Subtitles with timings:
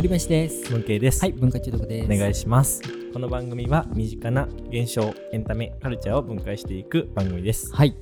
[0.00, 0.70] 栗林です。
[0.72, 2.10] 文系です、はい、文化中毒です。
[2.10, 2.80] お願いします
[3.12, 7.94] この番組は身近な現象エンタメカルチャーを分解していく番組ですはい。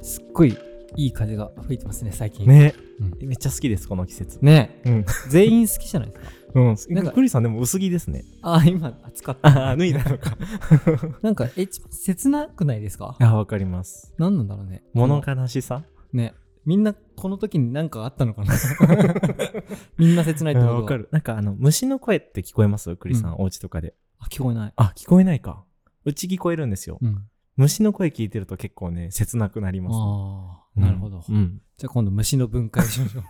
[0.00, 0.56] すっごい
[0.96, 2.46] いい風が吹いてますね、最近。
[2.46, 6.32] ね、うんめっちゃ好きですこの季節ねうん、 全員好きじゃないですか。
[6.54, 9.48] うん、ななんんかクリさんでも薄着ですねあー、今、暑かった。
[9.68, 10.38] ああ脱いだのか
[11.20, 13.16] なんか、え、切なくないですか？
[13.20, 14.82] あわかります何なんだろうね。
[14.94, 15.84] 物悲しさ？
[16.14, 16.32] ね。
[16.64, 18.54] みんな、この時に何かあったのかな？
[19.98, 20.80] みんな切ないってことは。
[20.82, 21.08] わかる。
[21.10, 22.94] なんかあの虫の声って聞こえます？
[22.96, 23.94] クリさん、うお家とかで。
[24.18, 24.72] あ、聞こえない。
[24.76, 25.64] あ聞こえないか。
[26.04, 27.28] うち聞こえるんですよ、うん。
[27.56, 30.82] 虫の声聞いてると結構ね切なくなります、ああ、うん。
[30.82, 31.22] なるほど。
[31.28, 31.60] うん。
[31.76, 33.24] じゃあ今度虫の分解しましょう。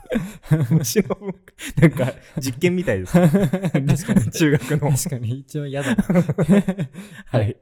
[0.76, 1.16] 虫の
[1.80, 3.12] なんか実験みたいです。
[3.20, 3.30] 確
[3.70, 4.30] かに。
[4.30, 4.90] 中学の。
[4.90, 6.04] 確かに、一応嫌だな。
[7.26, 7.56] はい。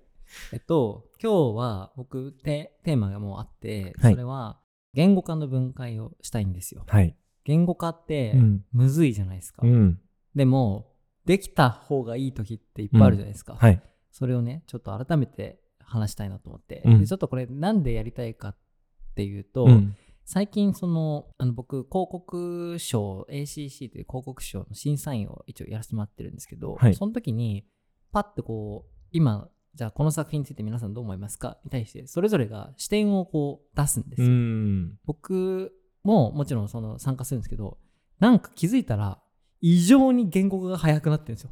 [0.53, 4.13] えっと、今日は僕テ、テーマがもうあって、はい。
[4.13, 4.60] それは
[4.95, 6.85] 言語化の分解をしたいんですよ。
[6.87, 7.17] はい。
[7.45, 8.65] 言語化ってうん。
[8.73, 9.63] むずいじゃないですか。
[9.65, 10.01] うん。
[10.35, 10.91] でも、
[11.25, 13.57] できた方がいい時っていっぱいあるじゃないですか。
[13.59, 13.83] はい。
[14.11, 17.01] それをね、ちょっと改めて話したいなと思って、うん。
[17.01, 18.57] でちょっとこれなんでやりたいかっ
[19.15, 19.97] ていうと、うん。
[20.25, 26.95] 最近そのあの僕広告賞 ACC という広告賞の審査員を一応やらせてもらってるんですけど、はい。
[26.95, 27.65] その時に
[28.13, 31.59] パッてこう今じゃあこの作品について皆さんどう思いますか？
[31.65, 34.93] に対してそれぞれが視点をこう出すんですうよ、ん。
[35.07, 37.79] 僕ももちろんその参加するんですけど
[38.19, 39.21] なんか気づいたら
[39.61, 41.51] 異常に言語化が早くなってるんですよ。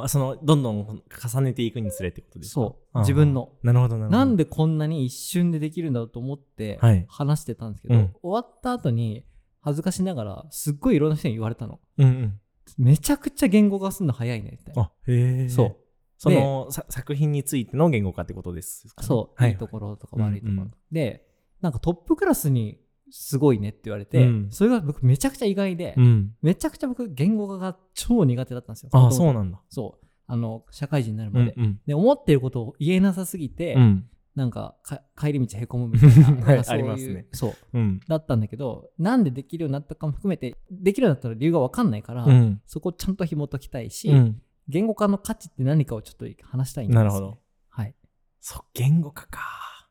[0.00, 2.54] ああそのどんどん重ねていくにつれってことですか？
[2.54, 2.98] そう。
[3.00, 3.50] 自分の。
[3.62, 4.18] なるほどなるほど。
[4.18, 7.06] なんでこんなに一瞬でできるんだろうと思ってはい。
[7.08, 8.14] 話してたんですけど、うん。
[8.22, 9.24] 終わった後に
[9.62, 11.80] 恥ずかしながらすっごいいろんな人に言われたの。
[11.96, 12.40] うんうん。
[12.76, 14.72] めちゃくちゃ言語化するの早いねって。
[14.76, 15.76] あへえそう。
[16.18, 19.06] そのさ作品についての言語化ってことですかね？
[19.06, 20.52] そう、、はいいところとか悪いところ。
[20.54, 21.24] うんうんで、
[21.60, 22.80] なんかトップクラスに
[23.10, 28.90] すごいねって言われて、うんそれが僕めちゃくちゃ意外で、うんめちゃくちゃ僕言語化が超苦手だったんですよ。
[28.92, 30.06] あそうなんだそう。
[30.26, 31.54] あの、社会人になるまで。
[31.56, 34.04] うんうんで、思ってることを言えなさすぎて、うん
[34.34, 36.44] なんかか帰り道へこむみたいな。
[36.58, 37.52] はそういうねそう。
[37.74, 47.38] うんだったんだけど、なんでできるようになったかも含めて、できるようになったら理由がわかんないから、うんそこをちゃんと紐解きたいし、うん言語化の価値って何かをちょっと話したいんですよなるほど。
[47.68, 47.94] はい。
[48.40, 49.40] そう言語化か。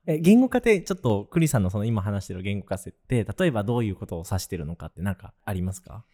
[0.06, 6.06] え言語化ってちょっとクリさんのその今話してる言語化って例えばどういうことを指してるのかって何かありますか？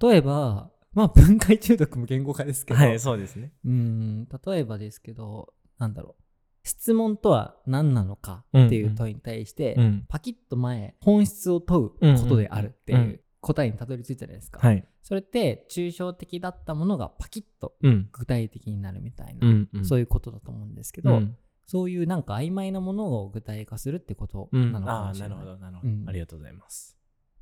[0.00, 3.52] 例えば、まあ分解中毒も言語化ですけど、はいそうですね。
[3.64, 6.22] うーん、例えばですけど、なんだろう。
[6.66, 10.04] 質問とは何なのかっていう問いに対して、うん。
[10.08, 14.66] パキッと前、本質を問うことであるっていう答えにたどり着いたじゃないですか。
[14.66, 14.84] はい。
[15.02, 18.08] それって抽象的だったものがパキッとうん。
[18.12, 19.84] 具体的になるみたいな、うんうん。
[19.84, 21.36] そういうことだと思うんですけど、うん。
[21.66, 24.72] そういうなんか曖昧なものを具体化するってことうん。
[24.72, 25.38] なのかああもしれない。
[25.38, 26.08] なるほどなるほど、うん。
[26.08, 26.96] ありがとうございます。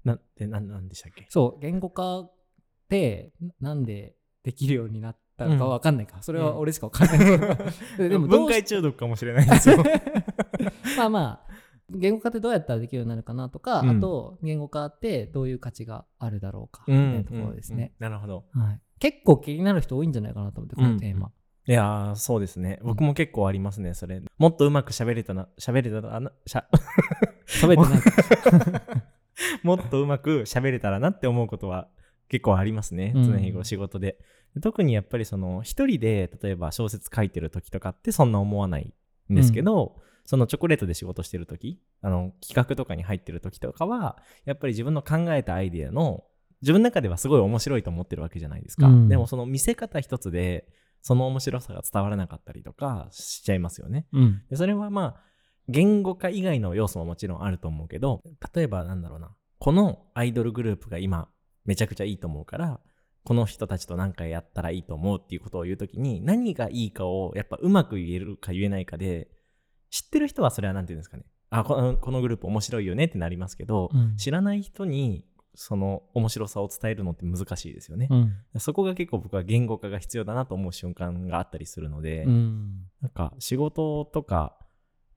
[0.04, 1.26] なでななんでしたっけ？
[1.28, 2.32] そう、言語化っ
[2.88, 6.20] てななんでできるようになったのかわかんないか。
[6.22, 8.08] それは俺しかわかんないけど。
[8.08, 9.76] でもどうし分解中毒かもしれないですよ。
[10.96, 11.51] まあまあ、
[11.94, 13.98] 言語化ってどうやったらできるようになるかなとか、うん。
[13.98, 17.92] あと、言語化ってどういう価値があるだろうか、みたいなところですね。
[18.00, 18.12] うんうん。
[18.12, 18.44] なるほど。
[18.52, 21.30] はい、結構気になる人多いんじゃないかなと思って、このテーマ。
[21.64, 22.80] いやーそうですね。
[22.82, 24.20] 僕も結構ありますねそれ。
[24.36, 26.66] もっとうまく喋れたな喋れたらなしゃ
[27.46, 29.02] 喋ってない。
[29.62, 31.88] もっとうまく喋れたらなって思うことは
[32.28, 33.24] 結構ありますねうん。
[33.24, 34.18] 常日頃仕事で、
[34.60, 38.92] 特にやっぱりその一人で例えば小説書いてる時とかってそんな思わない
[39.30, 40.00] んですけど、
[40.32, 44.16] そのチョコレートで仕事してる時あの企画とかに入ってる時とかは
[44.46, 46.24] やっぱり自分の考えたアイデアの
[46.62, 49.08] 自分の中ではすごい面白いと思ってるわけじゃないですか、うん。
[49.10, 50.66] でもその見せ方一つで
[51.02, 54.06] その面白さが伝わらなかったりとかしちゃいますよね。
[54.14, 54.42] うん。
[54.48, 55.20] でそれはまあ
[55.68, 58.22] 言語化以外の要素ももちろんあると思うけど
[58.54, 61.28] 例えばなんだろうなこのアイドルグループが今
[61.66, 62.80] めちゃくちゃいいと思うから
[63.22, 69.28] この人たちと何かやったらいいと思うっていうことを言うときに何がいいかをやっぱうまく言えるか言えないかで
[69.92, 75.24] 知ってる人はそれは何て言うんですかねあこのこのグループ面白いよねってなりますけど、うん知らない人に
[75.54, 78.34] その面白さを伝えるのって難しいですよね、うん。
[78.58, 82.86] そこが結構僕は言語化が必要だなと思う瞬間があったりするので、うん。
[83.02, 84.56] なんか仕事とか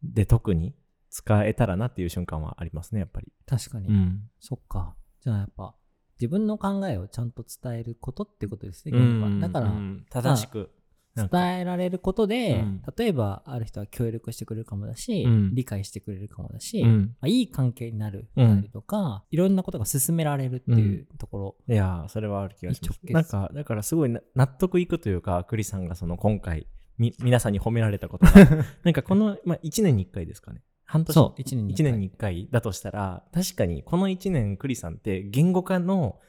[0.04, 0.75] で特に
[1.10, 3.31] 使えたらなっていう瞬間はありますね、やっぱり。
[3.45, 3.88] 確かに。
[3.94, 4.30] ん。
[4.42, 4.98] そっか。
[5.21, 5.74] じゃあやっぱ、
[6.19, 10.69] 自分の考えをちゃんと伝えることってことですね、うんだから、うん正しく。
[11.16, 12.82] 伝えられることで、うん。
[12.96, 15.56] 例えばある人は協力してくれるかもだし、うん。
[15.56, 17.16] 理解してくれるかもだし、うん。
[17.22, 23.00] まあ、いい関係になるうんたりとか、いろんなことが進められるっていうところ、いやー、それはある気がします。
[23.04, 26.68] なんか、だからすごいな納得いくというか、クリさんがその今回、
[26.98, 28.34] み、 皆さんに褒められたことが、
[28.84, 30.62] なんかこの、まあ、1年に1回ですかね。
[30.84, 31.14] 半年？
[31.14, 36.20] そう1年に一1回年に1回だとしたら、確かにこの1年、クリさんって言語化の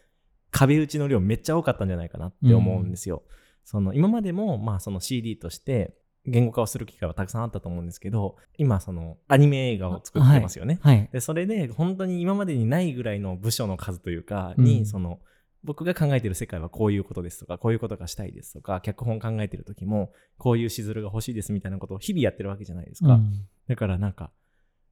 [0.51, 3.23] 壁打ちの量めっちゃ多かったんじゃないかなって思うんですよ。
[3.67, 5.93] その今までもまあその CD として
[6.25, 10.79] 言語化をする機会はたくさんあったと思うんですけど今そのアニメ映画を作ってますよね。
[10.83, 11.09] はい。
[11.13, 15.19] でそれで本当に今までにないぐらいの部署の数というかに、うんその
[15.65, 23.33] 僕が考えてる世界はこういうことですとかこういうことがしたいですとか脚本考えてる時もこういうしずるが欲しいですみたいなことを日々やってるわけじゃないですか、うん
[23.67, 24.31] だからなんか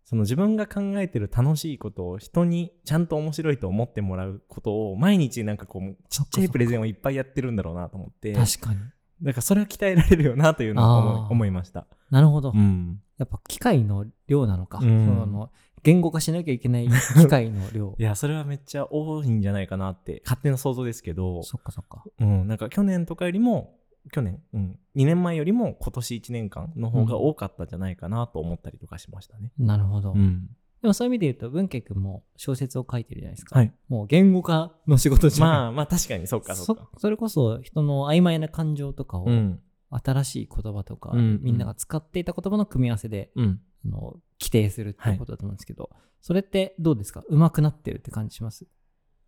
[0.04, 8.80] その自分が考えてる楽しいことを人にちゃんと面白いと思ってもらうことを毎日なんかこうちっちゃいプレゼンをいっぱいやってるんだろうなと思って確かに。
[9.22, 11.86] だからそれは鍛えられるよなというのを思いました。
[12.10, 12.52] なるほど。
[12.54, 14.78] うんやっぱ機械の量なのか。
[14.78, 15.50] うんその
[15.82, 18.02] 言語化しなきゃいけない機械の量 い。
[18.02, 22.04] やそれはめっちゃ多いんじゃないかなって勝手な想像ですけど、そっかそっか。
[22.20, 23.76] うん、なんか去年とかよりも
[24.12, 29.52] 去年、うん、2年前よりも今年1年間の方が多かったんじゃないかなと思ったりとかしましたね。
[29.58, 30.12] なるほど。
[30.12, 30.48] うん、
[30.82, 33.58] でもそういう意味で言うと、文慶君も小説を書いてるじゃないですか。
[33.58, 33.72] はい。
[33.88, 35.48] もう言語化の仕事じゃん。
[35.48, 36.88] まあまあ確かにそうかそうか。
[36.94, 39.60] そそれこそ人の曖昧な感情とかを、うん
[40.02, 45.88] 新しい言葉とか、うんみんなが使っていた言葉の組み合わせで、うん、あの規定するっていうことだと思うんですけど、
[46.20, 47.22] それってどうですか？
[47.30, 48.66] 上手くなってるって感じします？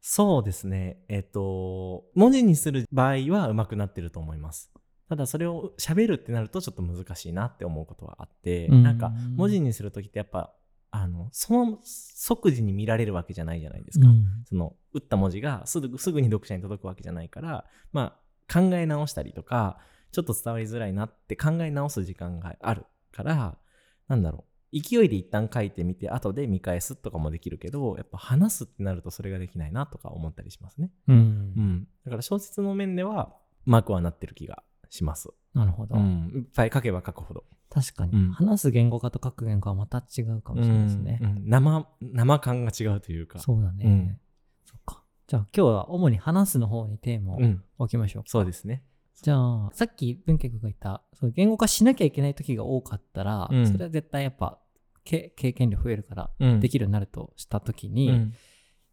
[0.08, 0.98] そうですね。
[1.08, 4.70] えっと、文字にする場合は上手くなってると思います。
[5.08, 10.54] ただそれを喋るってなるとちょっと難しいなって思うことはあって、うんなんか文字にするときってやっぱ、
[10.92, 14.06] あの、その即時に見られるわけじゃないじゃないですか。
[14.48, 18.16] その打った文字がすぐすぐに読者に届くわけじゃないから、ま
[18.48, 19.78] あ、考え直したりとか
[20.12, 23.58] ちょっと伝わりづらいなって考え直す時間があるから
[24.06, 30.90] なんだろう勢いで一旦書いてみて後で見返すとかもできるけどやっぱ話すってなるとそれができないなとか思ったりしますね。
[31.08, 31.16] うん。
[31.16, 33.32] うん、だから小説の面では
[33.66, 35.30] うまくはなってる気がします。
[35.54, 35.96] なるほど。
[35.96, 37.44] うん、いっぱい書けば書くほど。
[37.70, 41.18] 確かに、うん話す言語化と書く言語はまた違うかもしれないですね。
[41.22, 43.38] うんうん生生感が違うというか。
[43.38, 43.84] そうだね。
[43.84, 44.20] うん
[44.64, 45.02] そっか。
[45.26, 48.22] じゃあ今日は主に話すの方にテーマをうん、置きましょう。
[48.26, 48.84] そうですね。
[49.22, 53.66] じゃあ、さっき文慶君が言った、その言語化しなきゃいけない時が多かったら、うん。
[53.66, 54.60] それは絶対やっぱ
[55.04, 56.60] け経験量増えるから、うん。
[56.60, 58.34] できるようになるとした時に、うん。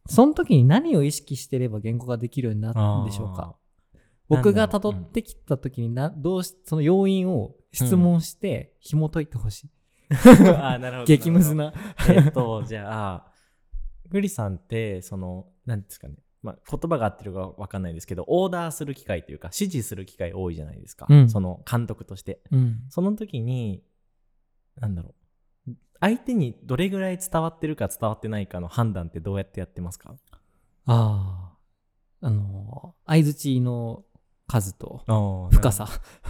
[0.08, 3.56] その時に何を意識してれば言語化できるようになるんでしょうか？
[4.30, 9.70] 僕が辿ってきた時にな、どうし、その要因を質問して紐解いてほしい。
[10.12, 11.06] あーなるほど。
[11.06, 11.74] 激ムズな。
[12.10, 13.32] えっと、じゃあ、
[14.10, 21.08] グリさんって、その、なんですかね、まあ、言葉が合ってるかわかんないですけど、オーダーする機会というか、指示する機会多いじゃないですか。
[21.10, 22.42] うんその監督として。
[22.52, 22.82] うん。
[22.90, 23.82] その時に、
[24.76, 25.16] なんだろ
[25.68, 25.72] う。
[26.02, 30.16] 相手にどれぐらい伝わってるか伝わってないかの判断ってどうやってやってますか？
[30.86, 31.56] あ
[32.22, 34.04] あ、あの、相づちの
[34.54, 35.02] 数と
[35.52, 35.72] 深深。
[35.72, 35.88] さ。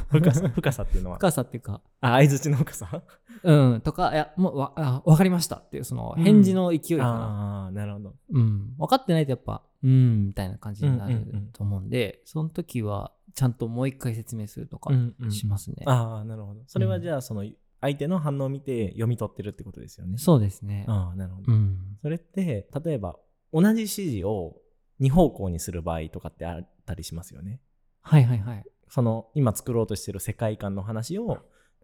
[0.10, 0.50] 深さ。
[0.50, 1.18] 深さっていうのは？
[1.18, 3.04] 深さっていうか、あ、相づちの深さ？
[3.44, 7.10] うん、とか、いや、もうわ、あわかりましたっていう、その、うん返事の勢いかな。
[7.10, 8.16] ああ、なるほど。
[8.32, 8.78] うん。
[8.78, 15.84] 分かってないとやっぱ、うん、みたいな感じになるうんうんうんと思うんで、その時は、ちゃんともう一回説明するとかうんうんしますね。
[15.86, 16.62] ああ、なるほど。
[16.68, 17.44] それはじゃあ、その、
[17.82, 20.18] 相手の反応を見て読み取ってるってことですよね？
[20.18, 20.86] そうですね。
[20.88, 21.52] ああ、なるほど。
[21.52, 21.98] うん。
[22.02, 23.18] それって、例えば、
[23.52, 24.56] 同じ指示を
[25.02, 27.60] 2方向にする場合とかってあったりしますよね？
[28.04, 28.66] はいはいはい。
[28.90, 31.40] その、今作ろうとしてる世界観の話を、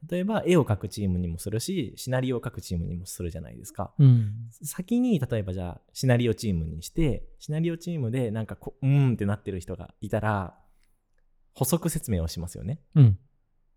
[0.10, 3.94] 例えば絵を描くチームにもするし、シナリオを描くチームにもするじゃないですか。
[3.98, 4.34] うん。
[4.64, 10.58] 先に、例えばじゃあ、シナリオチームにして、シナリオチームでなんかこう、うーんってなってる人がいたら、
[11.54, 12.80] 補足説明をしますよね。
[12.96, 13.20] うん。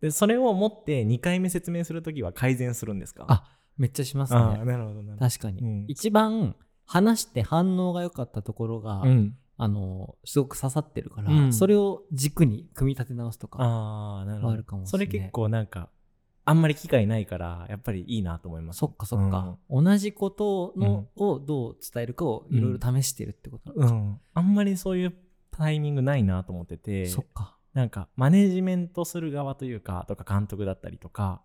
[0.00, 3.24] で、それを持って2回目説明するときは改善するんですか？
[3.28, 3.44] あ
[3.76, 4.40] めっちゃしますね。
[4.40, 5.16] なるほど、なるほど。
[5.18, 5.60] 確かに。
[5.62, 9.36] うん一番話して反応が良かったところが、うん。
[9.56, 13.58] あの、すごく刺さってるから、うんそれを軸に組み立て直すとか。
[13.60, 15.90] あるかもしそれないれ結構なんか、
[16.44, 18.78] あんまり機会ないから、やっぱりいいなと思います。
[18.78, 19.58] そっかそっか。
[19.70, 23.78] 同じことの、をどう伝えるかをいろいろ試してるってことう。
[23.78, 24.20] なんん。
[24.34, 25.14] あんまりそういう
[25.52, 27.56] タイミングないなと思ってて、そっか。
[27.74, 31.42] なんか、マネジメントする側というか、とか監督だったりとか、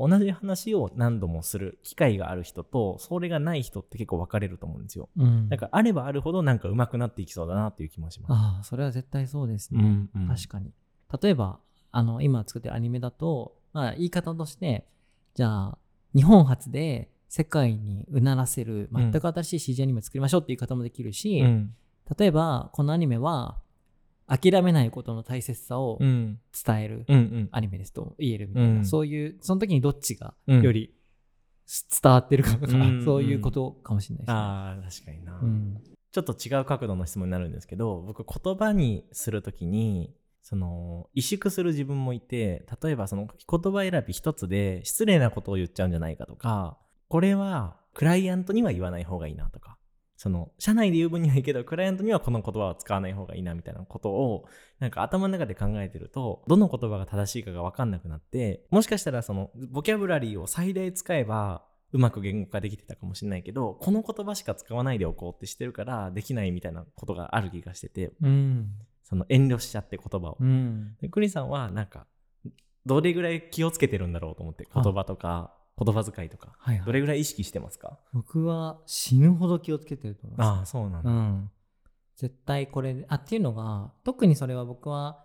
[0.00, 5.08] 同じ話を何度もする機会がある人と、それがない人って結構分かれると思うんですよ。
[5.16, 5.48] うん。
[5.48, 8.32] なんか、あればあるほどなんか上手くなっていきそうだなっていう気もします。
[8.32, 9.82] ああ、それは絶対そうですね。
[9.82, 10.72] うんうん確かに。
[11.22, 11.58] 例えば、
[11.90, 14.86] あの、今作ってるアニメだと、まあ、言い方として、
[15.34, 15.78] じゃあ、
[16.14, 21.74] 日本初で世界にうならせる全く新しい CG アニメ作りましょうって言い方もできるし、うん。
[22.18, 23.58] 例えば、このアニメは、
[24.40, 26.38] 諦めないことの大切さをうん。
[26.64, 27.06] 伝える。
[27.50, 30.94] アニメですと言えるみたいな、うんそういう、その時にどっちがうんより
[32.02, 34.34] 伝わってるかとか、うん そういうことかもしれないですね。
[34.34, 35.38] ああ、確かにな。
[35.40, 35.82] うん。
[36.12, 49.78] ちょっと違う角度の質問になるんですけど、僕言葉にするときに、その、萎縮する自分もいて、例えばその言葉選び一つで失礼なことを言っちゃうんじゃないかとか、これはクライアントには言わない方がいいなとか、
[50.22, 54.44] その社内で言う分にはいいけどクライアントにはこの言葉は使わない方がいいなみたいなことを
[54.78, 68.70] なんか頭の中で考えてるとどの言葉が正しいかが分かんなくなってもしかしたらそのボキャブラリーを最大使えばうまく言語化できてたかもしれないけどこの言葉しか使わないでおこうってしてるからできないみたいなことがある気がしててうん。
[69.02, 70.36] その遠慮しちゃって言葉を。
[70.40, 70.94] うん。
[71.02, 72.06] でクリさんはなんか
[72.86, 76.86] どれぐらい気をつけてるんだろうと思って言葉とか言葉遣いとかはいはい。
[76.86, 77.98] どれぐらい意識してますか？
[78.12, 80.58] 僕は死ぬほど気をつけてると思います。
[80.58, 81.10] ああそうなんだ。
[81.10, 81.50] うん。
[82.16, 85.24] 絶対これ、あ、っていうのが、特にそれは僕は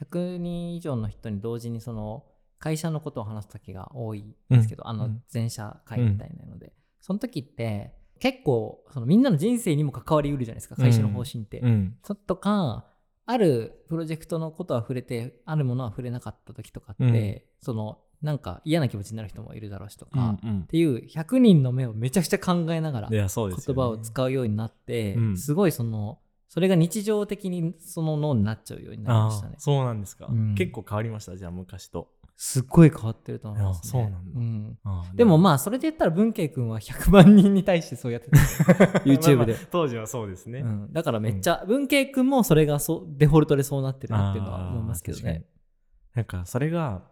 [0.00, 2.24] 100人以上の人に同時にその
[2.58, 11.60] 会社のことを話す時が多いんですけど、あのうん全社会みたいなので、その時って結構そのみんなの人生にも関わりうるじゃないですか、会社の方針って。
[11.60, 12.86] うんそとか、
[13.26, 20.60] あるプロジェクトのことは触れて、あるものは触れなかった時とかって、うんそのなんか嫌な気持ちになる人もいるだろうしとか、うんうん。
[20.62, 25.36] っていう100人の目をめちゃくちゃ考えながら言葉を使うようになって、うん。
[25.36, 29.56] すごいそのそれが日常的にその脳になっちゃうようになりましたね。
[29.58, 30.54] そうなんですか、うん。
[30.54, 31.36] 結構変わりました？
[31.36, 32.08] じゃあ昔と。
[32.36, 34.00] すっごい変わってると思います、ね。
[34.00, 34.40] あそうなんだ。
[34.40, 34.78] ん。
[34.84, 35.36] ああでも。
[35.36, 38.38] まあそれで言ったら文慶君は100万人に対してそうやってた。
[39.00, 40.60] YouTube でまあまあ当時はそうですね。
[40.60, 45.44] うん、だからめっちゃ、文慶君もそれがそうデフォルトでそうなってるなっていうのは思いますけどね。
[46.14, 47.02] なんかそれが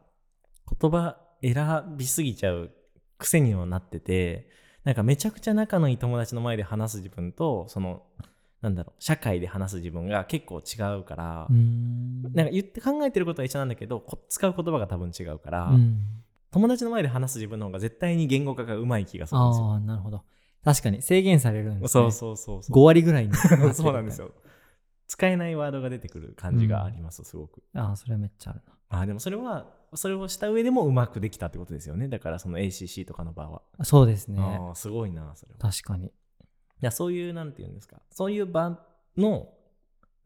[0.80, 2.70] 言葉選びすぎちゃう
[3.18, 4.48] 癖にはなってて
[4.84, 8.02] なんかめちゃくちゃ仲のいい友達の前で話す自分とその
[8.60, 11.48] なんだろう社会で話す自分が結構違うから、
[12.32, 19.66] なんか言って考えてることは一緒なんだけどこ使う言葉が多分違うから、うん友達の前で話す自分の方が絶対に言語化がうまい気がするんですよ。
[19.68, 20.22] ああ、なるほど。
[20.62, 22.02] 確かに制限されるんです、ね。
[22.02, 22.76] そうそうそうそう。
[22.76, 23.34] 5割ぐらいに
[23.74, 24.20] そうなんです。
[24.20, 24.32] よ。
[25.08, 27.62] 使えないワードが出てくる感じがあります、すごく。
[27.74, 29.00] ああ、それはめっちゃあるな。
[29.00, 32.08] あでもそれは、それをした上でもうまくできたってことですよね。
[32.08, 33.62] だからその ACC とかの場は。
[33.82, 34.40] そうですね。
[34.74, 35.58] すごいな、それは。
[35.58, 36.12] い確かに。
[36.82, 38.02] や、そういう、なんていうんですか。
[38.10, 38.78] そういう場
[39.16, 39.48] の、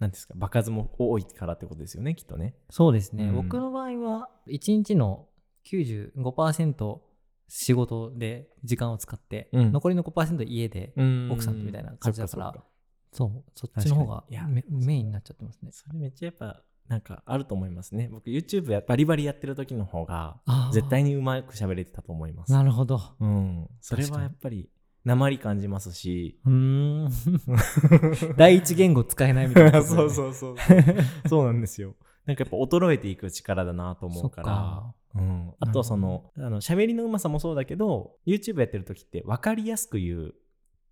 [0.01, 2.55] なんですか、場数も多いからってことですよね、きっとね。
[2.71, 3.27] そうですね。
[3.29, 5.29] うん僕の場合は、1日の
[5.65, 7.01] 95%
[7.49, 10.93] 仕事で時間を使って、うん残りの5%家で、
[11.31, 12.55] 奥さんとみたいな感じだから
[13.13, 15.71] そう、そっちの方がメインになっちゃってますね。
[15.73, 18.09] それめっちゃやっぱ、なんかあると思いますね。
[18.11, 20.41] 僕 YouTube やバリバリやってる時の方が、
[20.73, 22.53] 絶対にうまく喋れてたと思います。
[22.53, 23.01] なるほど。
[23.21, 23.69] うん。
[23.81, 24.69] それはやっぱり、
[25.05, 27.09] 鉛感じますし、うーん。
[28.37, 30.57] 第一言語使えないみたいな、 そうそうそう。
[31.29, 31.95] そうなんですよ。
[32.25, 34.47] なんかやっぱ衰えていく力だなと思うから。
[34.47, 40.35] そっかうん、あとそのあの喋りのうまさもそうだけど YouTube やってる時って分かりやすく言う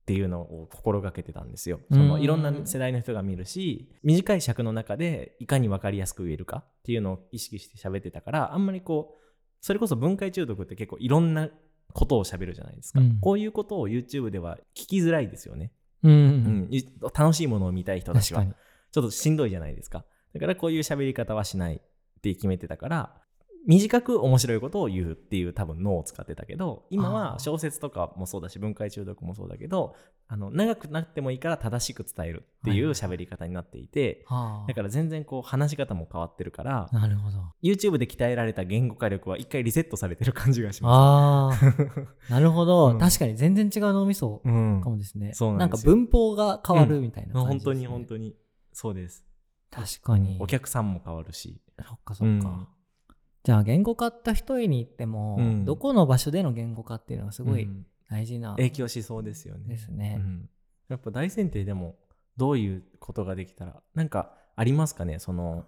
[0.05, 1.81] っていうのを心がけてたんですよ。
[1.91, 9.25] そのうんいろんな世代の人が見るし短い尺の中でいかに分かりやすく言えるかっていうのを意識して喋ってたからあんまりこう
[9.63, 11.49] それこそ文化中毒って結構いろんな
[11.95, 16.13] ことを喋るじゃないですか、うんこういうことを YouTube では聞きづらいですよね、うん。
[16.13, 18.45] ううんんい楽しいものを見たい人たちは。
[18.93, 20.05] ちょっとしんどいじゃないですか。
[20.35, 21.81] だからこういう喋り方はしないっ
[22.21, 23.24] て決めてたから、
[23.67, 29.97] 短く面白いことを言うっていう多分脳を使ってたけど、今あはー小説とかもそうだし、文化中毒もそうだけど、
[30.29, 37.39] あの長くなってもいいから正しく伝えるっていう喋り方になっていて、はあだから全然こう話し方も変わってるから、なるほど。
[37.63, 41.59] YouTube で鍛えられた言語化力は一回リセットされてる感じがしまああ、
[42.29, 44.49] なるほど、うん確かに全然違う脳みそす。
[44.49, 45.33] うんかもですね。
[45.33, 48.37] そうなんですよか文法が変わるみたいな感じです、ね本当に本当に
[48.73, 49.25] そうです。
[49.71, 50.37] 確かに。
[50.41, 51.61] お客さんも変わるし。
[51.87, 52.69] そっかそっか。
[53.45, 55.65] うんじゃあ言語化った一重に言っても、うん。
[55.67, 57.87] どこの場所での言語化っていうのがすごいうん。
[58.09, 59.69] 大事な、影響しそうですよね。
[59.69, 60.17] ですね。
[60.19, 60.49] うん。
[60.89, 61.97] やっぱ大前提でも
[62.37, 65.19] どういうことができたらなんかありますかね？
[65.19, 65.67] その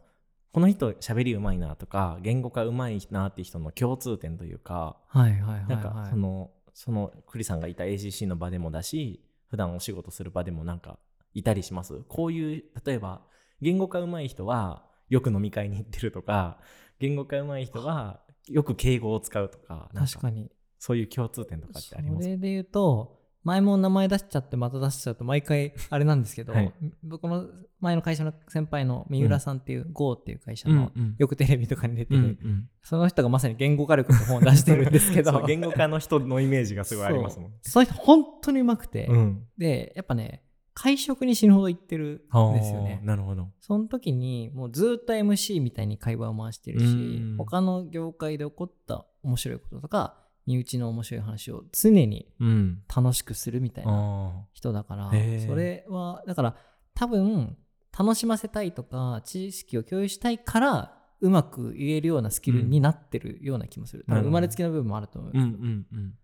[0.52, 5.68] この人喋りうまいなとか言語化うまいなっていう人の共通点というかはいはいはい、はい。
[5.68, 10.98] なんかそのその栗さんがいた ACC の場でもだし普段お仕事する場でもなんか
[11.34, 11.94] いたりします？
[12.08, 13.20] こういう例えば
[13.60, 16.58] 言語化うまい人はよく飲み会に行ってるとか
[16.98, 20.50] 言語化うまい人はよく敬語を使うとか確かに。
[20.78, 22.24] そういう共通点とかってあります？
[22.24, 26.72] それで言うと、前も名前出しちゃってまた出しちゃうと毎回あれなんですけど、はい。
[27.02, 27.46] 僕の
[27.80, 32.68] 前の会社の先輩の三浦さんっていう、GO っていう会社の、よくテレビとかに出てうんる、うん。
[32.82, 35.42] その人がまさに言語化力の本を出してるんですけど。
[35.46, 37.50] 言語化の人のイメージがすごいありますもん。
[37.50, 37.60] そう。
[37.62, 39.46] そういう人本当にうまくて、うん。
[39.58, 40.42] でやっぱね
[40.78, 43.00] 会食に死ぬほど行ってるんですよね。
[43.02, 43.48] なるほど。
[43.62, 47.36] その時にもうずっと MC みたいに会話を回してるしうん。
[47.38, 52.82] 他の業界で起こった面白いこととか身内の面白い話を常にうん。
[52.94, 55.46] 楽しくするみたいなあ人だからへー。
[55.46, 56.56] それはだから
[56.94, 57.56] 多分
[57.98, 60.92] 楽しませたいとか知識を共有したいから
[61.22, 66.14] うまく言えるようなスキルになってるような気もする、多分生まれつきの部分もあると思う、うんうんうん。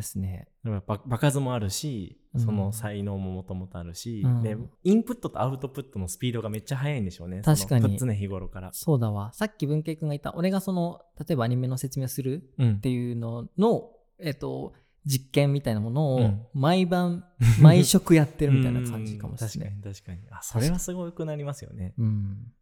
[0.00, 0.48] ですね。
[0.64, 7.42] やっぱ場数もあるし、うんその才能ももともとあるし、うんで、インプットとアウトプットのスピードがめっちゃ速いんでしょうね。
[7.42, 8.70] 確かに常日頃から。
[8.72, 9.32] そうだわ。
[9.32, 14.72] さっき文系君が言った、俺がその、例えばアニメの説明をするうんっていうのの、えっと、
[15.06, 17.24] 実験みたいなものをうん毎晩、
[17.62, 19.74] 毎食やってるみたいな感じかもしれない。
[19.74, 20.20] うん確かに確かに。
[20.30, 21.94] あ、それはすごくなりますよね。
[21.98, 22.52] うん。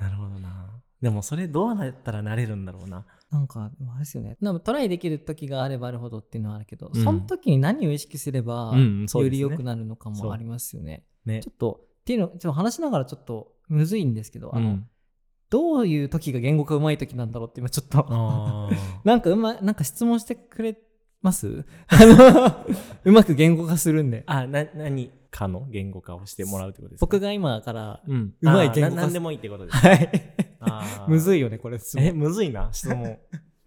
[0.00, 0.82] なるほどな。
[1.02, 3.04] でもそれどうなったらなれるんだろうな。
[3.30, 4.36] なんか、でもあれですよね。
[4.40, 11.04] でもトライできる時があればあるほどっていうのはあるけど、うんその時に何を意識すれば、うんそうねより良くなるのかもありますよね。
[11.24, 11.50] ねちょ。
[11.52, 14.88] っと、っていうの、ちょっと話しながらちょっとむずいんですけど、あの、うん
[15.50, 18.06] どういう時が言語化うまい時なんだろうって今ちょっと、
[19.04, 20.78] なんかうま、なんか質問してくれ
[21.20, 21.66] ます？
[21.88, 22.64] あの
[23.04, 24.24] うまく言語化するんで。
[24.24, 27.04] あ、な、何かの言語化をしてもらうってことですか？
[27.06, 29.76] 僕が今から、うまい言語化ななんでもいいってことです。
[29.76, 30.10] はい。
[31.08, 31.78] むずいよね、これ。
[31.98, 33.18] え、むずいな、質問。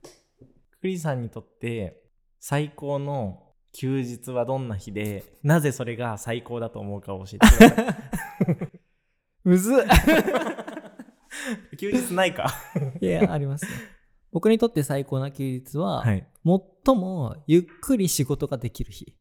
[0.81, 2.01] クリさんにとって
[2.39, 7.97] 最高の休日はどんな日で、なぜそれが最高だと思うかを教えてくださ
[9.43, 9.71] むず。
[11.77, 12.53] 休日ないか。
[13.01, 13.71] いや、ありますよ。
[14.31, 16.27] 僕にとって最高な休日は、はい。
[16.85, 19.15] 最もゆっくり仕事ができる日。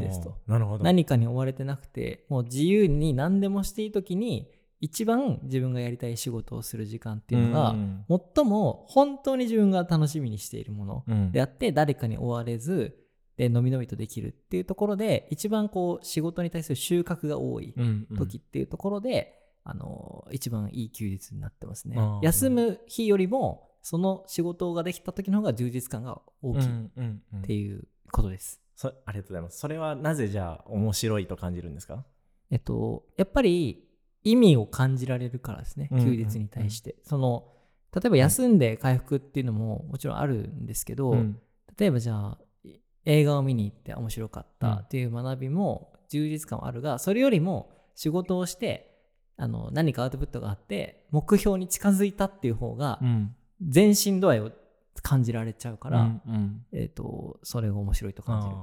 [0.00, 0.38] ですと。
[0.46, 0.84] なるほど。
[0.84, 4.48] 何かに追われてなくて、もう自由に何でもしていい時に、
[4.80, 8.04] 一番自分がやりたい仕事をする時間っていうのが、ん。
[8.34, 11.32] 最も本当に自分が楽しみにしているものうん。
[11.32, 12.98] であって、誰かに追われず、
[13.36, 17.74] で、のびのびとできるっていうところで、一番こう、仕事に対する収穫が多い
[18.16, 21.96] 時っていうところで、あの、一番いい休日になってますね。
[22.22, 28.60] 休む日よりも、その仕事ができた時の方が充実感が大きいっていうことです。
[28.74, 29.58] そありがとうございます。
[29.58, 32.04] それはなぜじゃあ面白いと感じるんですか？
[32.50, 33.85] えっと、やっぱり
[34.26, 36.96] 意味を感じられるからですね、うん休日に対して。
[37.04, 37.46] その、
[37.94, 41.38] 例えば休んで回復っていうのももちろんあるんですけど、うん
[41.78, 48.96] 例えばじゃあ、い映画を見に行って面白かっうんたっていう学びも充実感はあるが、それよりも仕事をして、
[49.36, 54.52] あの何かアウトプットがあって、目標に近づいたっていう方が、うん全身度合いを
[55.02, 58.54] 感じられちゃうから、うんうんえっ、と、それが面白いと感じる。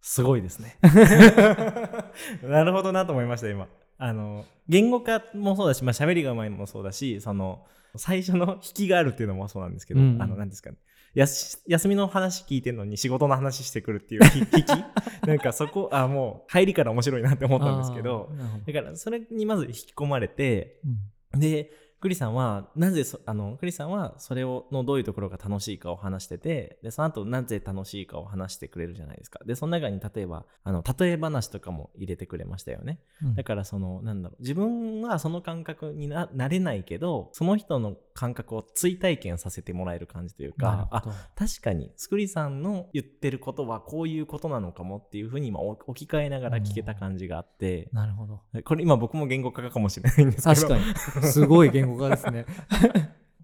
[0.00, 0.78] すごいですね。
[2.44, 3.66] なるほどなと思いました、今。
[3.98, 7.64] あの、言語化もそうだし、まあ、喋りがうまいのもそうだし、その、
[7.96, 10.20] 最初の引きがあるっていうのもそうなんですけど、うん。
[10.20, 10.76] あの、なんですかね。
[11.14, 15.26] やす休みの話聞いてるのに仕事の話してくるっていう ひ引き？
[15.26, 18.30] なんかそこ、あ、もう入りから面白いなって思ったんですけど。
[18.66, 20.78] だからそれにまず引き込まれて、
[21.32, 21.40] うん。
[21.40, 29.40] で、クリさんは、なぜそ、あの、クリさんは、それを、のどういうところが楽しいかを話してて、で、その後、なぜ楽しいかを話してくれるじゃないですか。
[29.46, 33.00] で、その中に、例えば、あの、例え話とかも入れてくれましたよね。
[33.22, 41.02] うんだから、その、なんだろう、自分はその感覚にななれないけど、その人の感覚を追体験させてもらえる感じというか、あ、
[41.36, 48.40] 確かに、スクリさんの言ってることはこういうことなのかもっていうふうに今お置き換えながら聞けた感じがあって、なるほど。
[48.64, 51.22] これ今僕も言語化かもしれないんですけど、確かに。
[51.28, 52.46] すごい言語化ですね。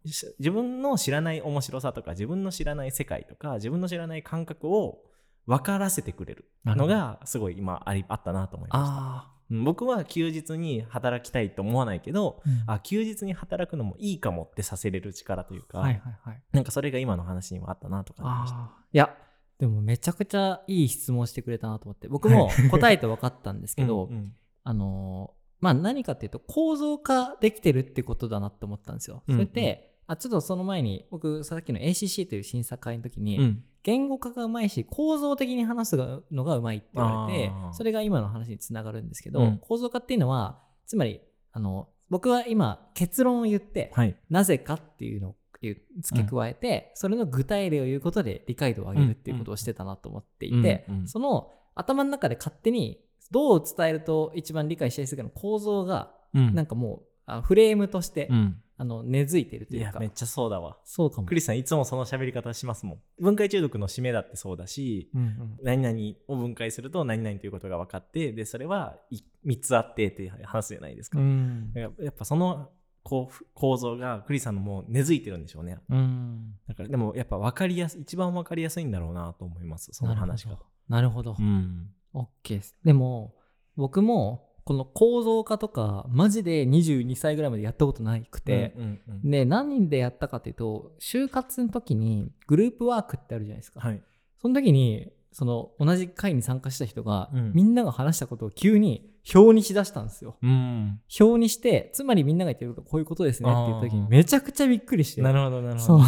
[0.05, 4.99] し自分の知らない面白さとか自分の知らない世界とか自分の知らない感覚を
[5.47, 9.33] 分からせてくれるのがすごい今ありあったなと思いました
[9.65, 12.75] 僕は休日に働きたいと思わないけどあ。
[12.75, 16.43] あ休日に働くのもいいかもってさせれる力というか、はいはいはい。
[16.53, 18.59] なんかそれが今の話にもあったなと感じました。
[18.93, 19.15] いや、
[19.59, 24.33] でもめちゃくちゃいい質問してくれたなと思って、僕も答えて分かったんですけど、うんうん
[24.65, 29.23] あのーまあ何かっていうと構造化できてるってことだなって思ったんですよ。
[29.29, 39.59] うんそれって、あちょっとその前に僕さっきの ACC という審査会の時に、うん言語化がうまいし構造的に話すのがうまいって言われてそれが今の話につながるんですけど、うん。
[39.59, 41.21] 構造化っていうのはつまり
[41.53, 44.14] あの僕は今結論を言って、はい。
[44.29, 45.81] なぜかっていうのを付
[46.12, 51.01] け加えて、それの具体例を言うことで理解度を上げるっていうことをしてたなと思っていて、うん。
[51.01, 51.09] うん。
[51.09, 56.55] その頭の中で勝手にどう伝えると一番理解しやすいかの構造がうん。
[56.55, 59.91] なんかもうあフレームとして、うんあの根付いてるというか。
[59.91, 60.79] いやめっちゃそうだわ。
[60.85, 61.27] そうかも。
[61.27, 61.35] ク。
[61.35, 62.99] リスさんいつもその喋り方しますもん。
[63.21, 65.59] 分解中毒の締めだってそうだしうんうん。
[65.63, 71.73] 何々を分解すると何々ということが分かってでそれはい3つあってって話すじゃないですか、うん。
[71.75, 72.71] ややっぱその
[73.03, 75.79] こう構造がクリスさんのもう根付いてるんでしょうね。
[75.91, 76.55] うん。
[76.69, 80.59] だからでもやっぱ分かりやす一番分かりやすいんだろうなと思いますその話が。
[80.89, 81.37] なるほど。
[81.39, 81.91] うん。
[82.15, 82.77] OK です。
[82.85, 83.35] でも、
[83.77, 89.31] 僕も、この構造化とか、マジで22歳ぐらいまでやったことなくて、うんうんうん。
[89.31, 93.81] で、何でやったかというと、就活の時にグループワークってあるじゃないですか。
[93.81, 94.03] はい。
[94.40, 97.53] その時に、その同じ会に参加した人が、うん。
[97.55, 100.37] みんなが話したことを急に表にしだしたんですよ。
[100.43, 101.01] うん。
[101.21, 105.23] 表にして、つまりみんなが言ってることはこういうことですねって言った時にめちゃくちゃびっくりして。
[105.23, 106.05] なるほど、なるほど。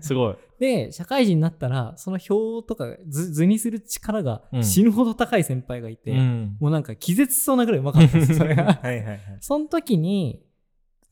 [0.00, 0.36] すごい。
[0.58, 6.56] で、社会人になったら、その表とか図図にする力がうん死ぬほど高い先輩がいて、うん。
[6.58, 8.64] もうなんか気絶しそうなぐらいうまかったんですよ、それが。
[8.82, 9.20] はいはいはい。
[9.40, 10.42] その時に、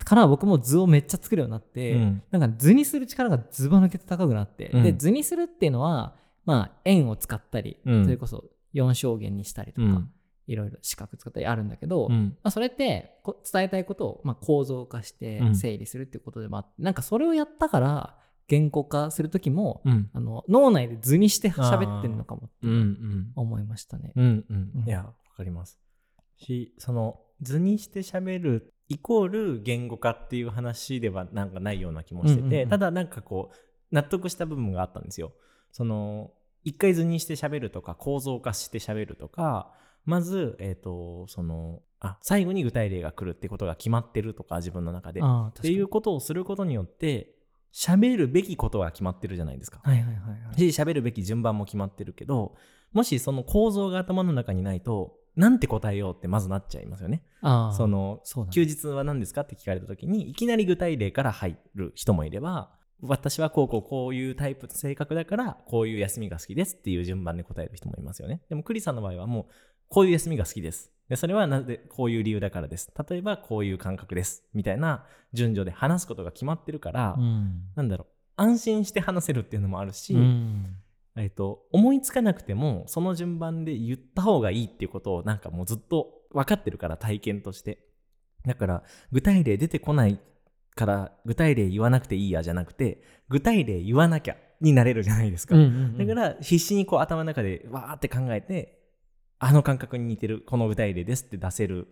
[0.04, 10.10] から僕も図をめっちゃ作るようになって、うんなんか図にする力がずば抜けて高くなって、うんで、図にするっていうのは、まあ、円を使ったり、うんそれこそ4象限にしたりとか、うん
[10.46, 12.36] いろいろ四角使ったりあるんだけど、うん。
[12.42, 20.10] まあ、それってこ伝えたいことを、まあ、構造化してうん整理するっていうことでもあって、なんかそれをやったから言語化する時も、うん。
[20.12, 23.32] あの脳内で図にして喋ってるのかもってうんうん。
[23.36, 24.12] 思いましたね。
[24.16, 25.78] うんうんうんいや、わかります。
[26.36, 35.32] し、その図にして喋るイコール言語化っていう話ではなんかないような気もしてて、うんうんうんただなんかこう、納得した部分があったんですよ。
[35.70, 36.32] その、
[36.64, 39.72] 一回図にして喋るとか、構造化して喋るとか、
[40.04, 45.20] まず、えっ、と、その、あ、最後に具体例が来るってことが決まってるとか、自分の中で。
[45.20, 47.34] っていうことをすることによって、
[47.72, 49.80] 喋るべきことは決まってるじゃないですか。
[49.82, 50.58] はいはいはいはい。
[50.58, 52.54] し喋るべき順番も決まってるけど
[52.92, 57.22] もしその構造が頭の中にないとなんて答えようってまずなっちゃいますよね。
[57.40, 68.42] ああそのそね休日は何ですかって聞かれた時にいきなり具体例から入る人もいれば私はこうこうこういうタイプ性格だからこういう休みが好きですっていう順番で答える人もいますよね。
[68.50, 69.46] でもクリさんの場合はもう
[69.92, 70.90] こういう休みが好きです。
[71.10, 72.90] でそれはなぜこういう理由だからです。
[73.10, 74.42] 例えばこういう感覚です。
[74.54, 80.76] みたいな順序で話すことが決まってるから、うんなんだろう安心して話せるっていうのもあるし、うん
[81.14, 87.84] えっと、思いつかなくてもその順番で言った方がいいっていうことをなんかもうずっと分かってるから体験として
[88.46, 90.18] だから具体例出てこない
[90.74, 98.81] から具体例言わなくていいやじゃなくて具体例言わなきゃになれるじゃないですか、うんうんうんだから必死にこう頭の中でわーって考えて
[99.44, 101.88] あの感覚に似てるこの具体例ですって出せる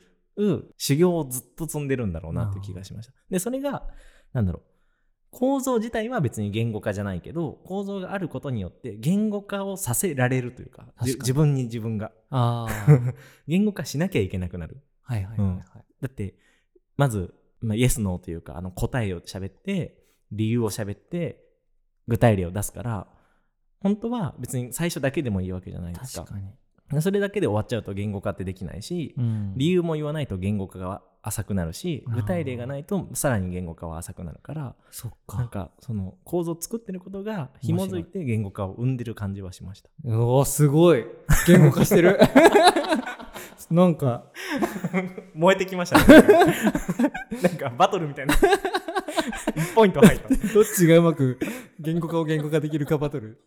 [0.79, 3.13] 修行をずっと積んでるんだろうなっていう気がしました。
[3.29, 3.89] でそれが
[4.33, 4.63] なんだろう
[5.33, 12.13] 構造自体は別に言語化じゃないけど構造があることによって言語化をさせられるというか自分に自分が。
[13.49, 14.81] 言語化しなきゃいけなくなる。
[15.03, 15.63] はいはいはいはい。
[16.01, 16.37] だって
[16.97, 21.45] まず、まあ、イエスノーというかあの答えを喋って理由を喋って
[22.07, 23.09] 具体例を出すから
[23.81, 26.23] 本当は別に最初だけでもいいわけじゃないですか。
[26.23, 26.55] 確かに。
[27.01, 35.67] それだけで終わっちゃうと言語化ってできないし、うん理由も言わないと言語化が浅くなるし具体例がないとさらに言語化は浅くなるからそっなんか。
[35.67, 39.91] かその構造を作ってることが紐づいて言語化を生んでる感じはしました。
[40.05, 41.05] うおすごい。
[41.47, 42.19] 言語化してる。
[43.71, 44.25] なんか、
[45.33, 46.27] 燃えてきましたね。
[47.41, 48.35] なんかバトルみたいな。
[48.35, 50.29] 1ポイント入った。
[50.29, 51.39] どっちがうまく
[51.79, 53.41] 言語化を言語化できるかバトル。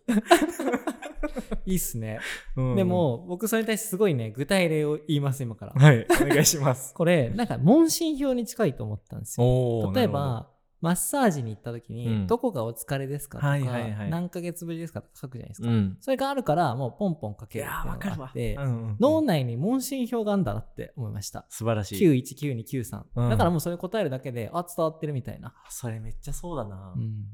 [1.66, 2.20] いいっすね。
[2.56, 5.74] うんで、も、僕それに対してすごいね、具体例を言います、今から。
[5.74, 6.94] はい、お願いします。
[6.96, 9.46] これ、なんか問診票に近いと思ったんですよ。
[9.48, 10.50] お例えば、
[10.82, 13.38] マッサージに行った時に、うんどこがお疲れですか？
[13.38, 15.02] とか、はいはいはい何ヶ月ぶりですか？
[15.02, 15.70] とか書くじゃないですか。
[15.70, 15.98] うん。
[16.02, 18.34] それがあるから、もうポンポン書いけるっていうのやー、わかるわがあっ。
[18.34, 21.46] て、うんうん脳内に問診票があるんだなって思いました。
[21.48, 22.06] 素晴らしい。
[22.06, 25.54] 919293、うんだからもうそれ答えるだけで、あ、伝わってるみたいな。
[25.70, 26.94] それめっちゃそうだな。
[26.98, 27.28] うん。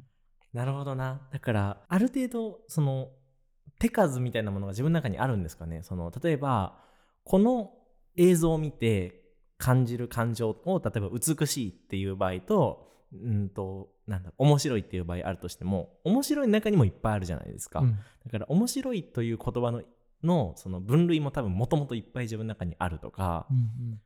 [0.54, 1.28] なるほどな。
[1.32, 3.10] だから、ある程度、その、
[3.80, 5.82] 手数みたいなものが自分の中にあるんですかね。
[5.84, 6.78] その、例えば、
[7.24, 7.72] この
[8.15, 9.24] 映像を見て
[9.58, 17.80] 感じる感情を、例えば美しいっていう場合と、うんと、なんだ、面白いっていう場合あるとしても、面白い中にもいっぱいあるじゃないですか。
[17.80, 19.82] うんだから、面白いという言葉の、
[20.22, 24.02] のその分類も多分もともといっぱい自分の中にあるとか、うん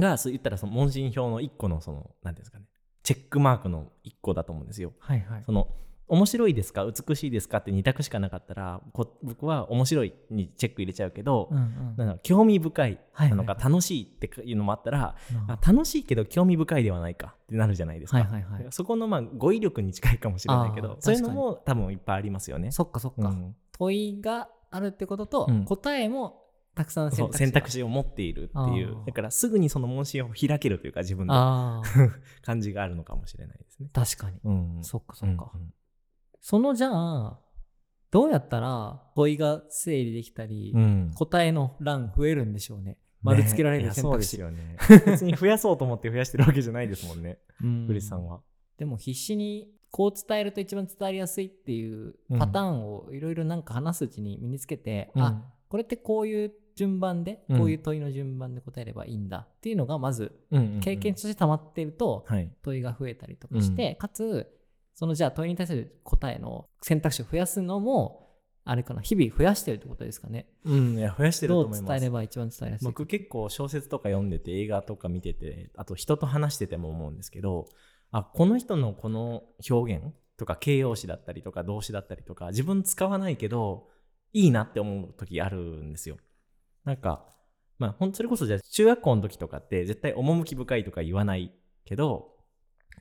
[0.00, 2.66] が、そう言ったらその問診票の一個のその、なんていうんですかね、
[3.02, 4.92] チェックマークの一個だと思うんですよ。
[4.98, 5.52] はいはいそ。
[5.52, 5.68] の
[6.10, 6.84] 面白いですか？
[6.84, 7.58] 美しいですか？
[7.58, 12.18] って2択しかなかったらこ僕は面白いにチェック入れちゃうけど、うんうん。
[12.22, 15.50] 興味深いはいなのか楽しいっていうのもあったら、うん。
[15.50, 18.66] あ楽しいけど興味深いではないかってなるじゃないですか、はいはいはい。
[18.70, 22.72] そこのまあ語彙力に近いかもしれないけどそういうのも多分いっぱいありますよね。
[22.72, 23.28] そっかそっか。
[23.28, 23.56] うん。
[23.72, 25.64] 問いがあるってことと、うん。
[25.64, 26.38] 答えも
[26.74, 28.96] たくさん選択肢を持っているっていう。
[29.06, 31.88] だからすぐにその問診を開けるというか自分でああ、
[32.42, 33.90] 感じがあるのかもしれないですね。
[33.92, 34.38] 確かに。
[34.44, 35.50] うん、そっかそっか。
[35.54, 35.74] うんうん
[36.40, 37.38] そのじゃあ、
[38.10, 42.98] どうやったら問いが整理できたり、うん答えの欄増えるんでしょうね。
[43.22, 44.36] 丸つけられるねいやそう選択肢。
[44.38, 44.76] ですよね。
[45.06, 48.40] 別に増やそうと思って増やしてるわけじゃないですもんね、うんさんは。
[48.78, 60.32] でも必死にこう伝えると一番伝わりやすいっていうパターンをいろいろなんか話すうちに身につけて、うんあこれってこういう順番で、うんこういう問いの順番で答えればいいんだっていうのがまず
[60.80, 62.50] 経験として溜まってるとはい。
[62.62, 64.50] 問いが増えたりとかして、かつ
[65.00, 68.28] そのじゃあ問いに対する答えの選択肢を増やすのも
[68.66, 70.50] あれかな日々増やしてるってことですかね。
[70.62, 71.88] うん、いや増やしてるとどう思います。
[71.88, 77.64] 伝えれば一番伝えやすいか僕結構小説とか読んでて映画とか見ててあと人と話してても思うんですけど
[78.10, 80.04] あこの人のこの表現
[80.36, 83.88] とか形容詞だったりとか動詞だったりとか自分使わないけど
[84.34, 86.18] いいなって思う時あるんですよ。
[86.84, 87.24] なんか
[87.78, 91.54] まあほんそれこそじゃあ中学校の時とかって絶対趣深いとか言わない
[91.86, 92.34] けど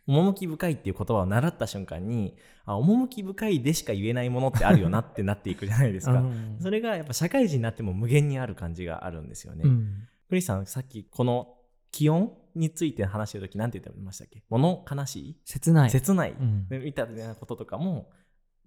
[0.07, 6.57] 趣深いっていう言葉を習った瞬間にあ趣深いでしか言えないものってあるよなってなっていくじゃないですか、うん。
[6.59, 9.63] それがやっぱ社会人になっても無限にある感じがあるんですよね。
[9.65, 10.07] うん。
[10.27, 11.55] クリスさん、さっきこの
[11.91, 14.43] 気温について話してるとき何て言ってましたっけ？
[14.49, 15.87] 物悲し切ない。
[15.87, 16.67] い切ない、うん。
[16.69, 18.09] みたいなこととかも、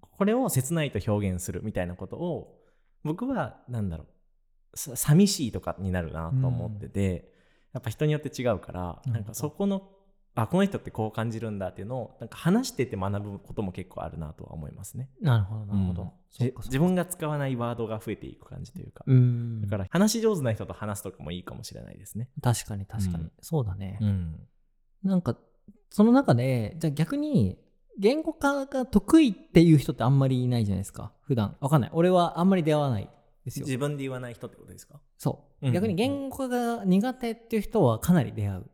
[0.00, 2.58] これを切ないと表現するみたいなことを、
[3.04, 7.32] 僕はなんだろう、さ寂しいとかになるなと思ってて、
[7.72, 9.88] やっぱ人によって違うから、うんなんかそこの、
[10.34, 15.10] あ、この人ってこう感じるんだっていうのを、なんか話してて学ぶことも結構あるなとは思いますね。
[15.20, 16.02] なるほどなるほど、
[16.40, 16.52] うん。
[16.64, 19.04] 自分が使わないワードが増えていく感じというか。
[19.06, 19.60] うん。
[19.60, 22.30] だから話し上手な人と話すとかもいいかもしれないですね。
[22.40, 23.32] 確かに確かに、うん。
[23.42, 24.40] そうだね、ん。
[25.02, 25.36] なんか
[25.90, 27.58] その中でじゃあ逆に
[27.98, 31.12] 言語化が得意っていう人ってあんまりいないじゃないですか。
[31.20, 31.58] 普段。
[31.60, 31.90] わかんない。
[31.92, 33.10] 俺はあんまり出会わない
[33.44, 33.66] ですよ。
[33.66, 34.98] 自分で言わない人ってことですか？
[35.18, 38.60] そう、うん逆に言語化が苦手っていう人はかなり出会う。
[38.60, 38.70] うん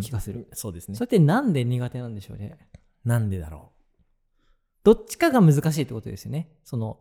[0.00, 1.06] 気がする、そうですねそれ。
[1.06, 2.58] ってなんで苦手なんでしょうね？
[3.04, 3.72] なんでだろ
[4.84, 6.98] どっちかが難しいってことですよねその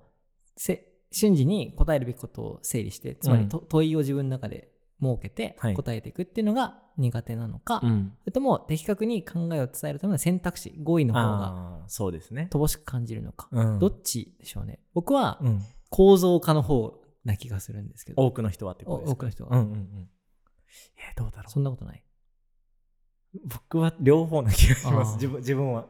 [0.55, 7.87] せ瞬時に答えるべきことを整理してつまりと、問いを自分の中で設けてはい答えていくっていうのが苦手なのか、う。
[7.87, 8.13] ん。
[8.21, 12.49] それとも的確に考えを伝えるための選択肢語彙の方がそうですね。
[12.51, 14.79] 乏しく感じるのか、うんどっちでしょうね？
[14.93, 15.61] 僕はうん。
[15.89, 20.09] 構造化の方な気がするんですけど多くの人はってことですかお多くの人はうんうんうん。
[20.97, 22.03] えーどうだろそんなことない。
[23.35, 23.39] う。
[23.45, 25.15] 僕は両方な気がします。
[25.15, 25.87] 自分自分は。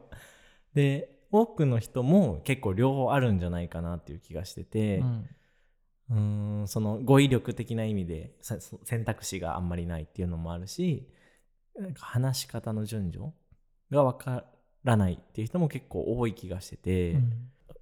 [0.74, 5.28] で、多くの人も結構両方あるんじゃないかなっていう気がしてて、うん
[6.10, 8.32] うーんその語彙力的な意味で
[8.84, 11.06] 選択肢があんまりないっていうのもあるし
[11.78, 13.26] なんか話し方の順序
[13.90, 14.44] が分か
[14.84, 17.32] らないっていう人も結構多い気がしてて、うん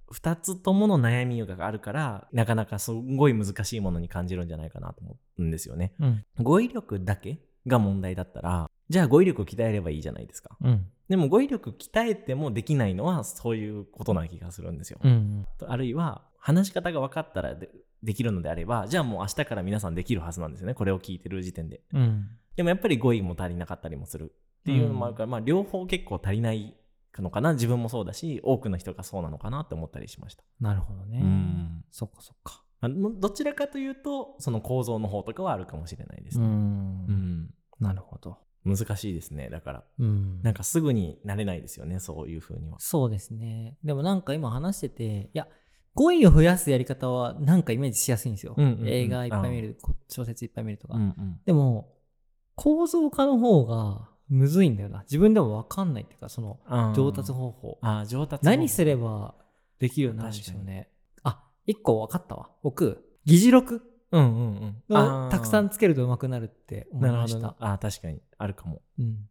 [0.09, 5.91] 2つともの悩みがあるからなかなかすごい難しいものに感じるんじゃないかなと思うんですよね。
[5.99, 10.57] うん語彙力だけが問題だったらじゃあ語彙力を鍛えればいいじゃないですか。
[10.61, 10.85] うん。
[11.09, 14.99] でも語彙力鍛えてもできないのはそういうことな気がするんですよ。
[15.03, 17.69] うんあるいは話し方が分かったらで
[18.03, 20.73] できるのであればじゃあもう明日から皆さんできるはずなんですよね。
[20.73, 21.81] これを聞いてる時点で。
[21.93, 22.29] うん。
[22.55, 26.75] でもやっぱり語彙も足りなかったりもするっていうのもあるから、まあ両方結構足りない
[27.17, 27.53] のかな。
[27.53, 31.19] 自分もそうだし多くの人がそうなのかなって思ったりしました、なるほどね。
[31.21, 31.85] うん。
[31.91, 32.63] そっかそっか。
[32.81, 37.49] どちらかというとその構造の方とかはあるかもしれないですうね、ん。
[37.79, 38.37] なるほど。
[38.67, 43.77] 難しいですねだからうんなんかすぐになれないですよねそういうふうにはそうですね。
[43.83, 45.47] でもなんか今話してて、いや、
[45.93, 48.53] 語彙を増やすやり方はなんかイメージしやすいんですよ。
[48.57, 50.95] うんうんうん映画いっぱい見る、こ小説いっぱい見るとか。
[50.95, 51.93] うんでも、
[52.55, 55.01] 構造化の方がむずいんだよな。
[55.01, 57.77] 自分でもわかんないっていうか、そのうん上達方法。
[57.81, 59.35] あー上達何すれば
[59.79, 60.89] できるようになるんでしょうね。
[61.23, 62.49] あ、一個分かったわ。
[62.63, 67.39] 僕、議事録うんうんうんをたくさんあつけると上手くなるって思いました。
[67.39, 69.27] なあー確かにあるかも、うん。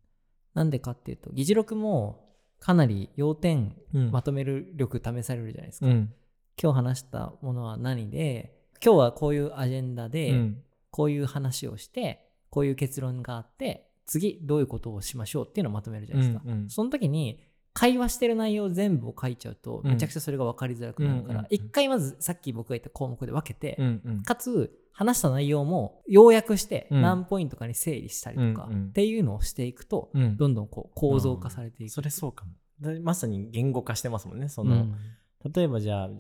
[0.54, 2.26] なんでかっていうと、議事録も
[2.58, 5.86] かなり要点うんまとめる力試されるじゃないですか。
[5.86, 6.12] うん
[6.60, 16.42] 今日話したものは何で、今日はこういうアジェンダで、うんこういう話をして、こういう結論があって、次どういうことをしましょうっていうのをまとめるじゃないですか。
[16.42, 17.38] うんうんその時に
[17.76, 19.90] 会話してる内容全部を書いちゃうと、うん。
[19.90, 23.78] めちゃくちゃそれが分かりづらくなるから一回まずさっき僕が言った項目で分けて、
[24.24, 27.02] かつ話した内容も要約してうん。
[27.02, 30.38] 何ポイントかに整理したりとかっていうのをしていくと、うん。
[30.38, 31.92] どんどんこう構造化されていく。
[31.92, 32.52] それそうかも。
[32.80, 35.52] でまさに言語化してますもんねその、うん。
[35.52, 36.10] 例えばじゃあ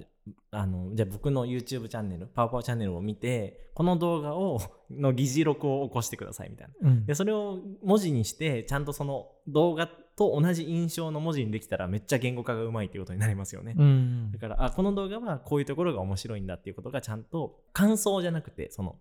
[0.50, 6.90] あのじゃあ僕の YouTube チャンネルパワパワチャンネルを見てこの動画をの議事録を起こしてくださいみたいな。
[6.90, 7.06] うん。
[7.06, 14.32] でそれを文字にしてちゃんとその動画と同じ印象の文字にできたらめっちゃ言語化がうまいっていうことになりますよね、うん。
[14.32, 18.96] だからあこの動画はこういうところが面白いんだっていうことがちゃんと感想じゃなくてその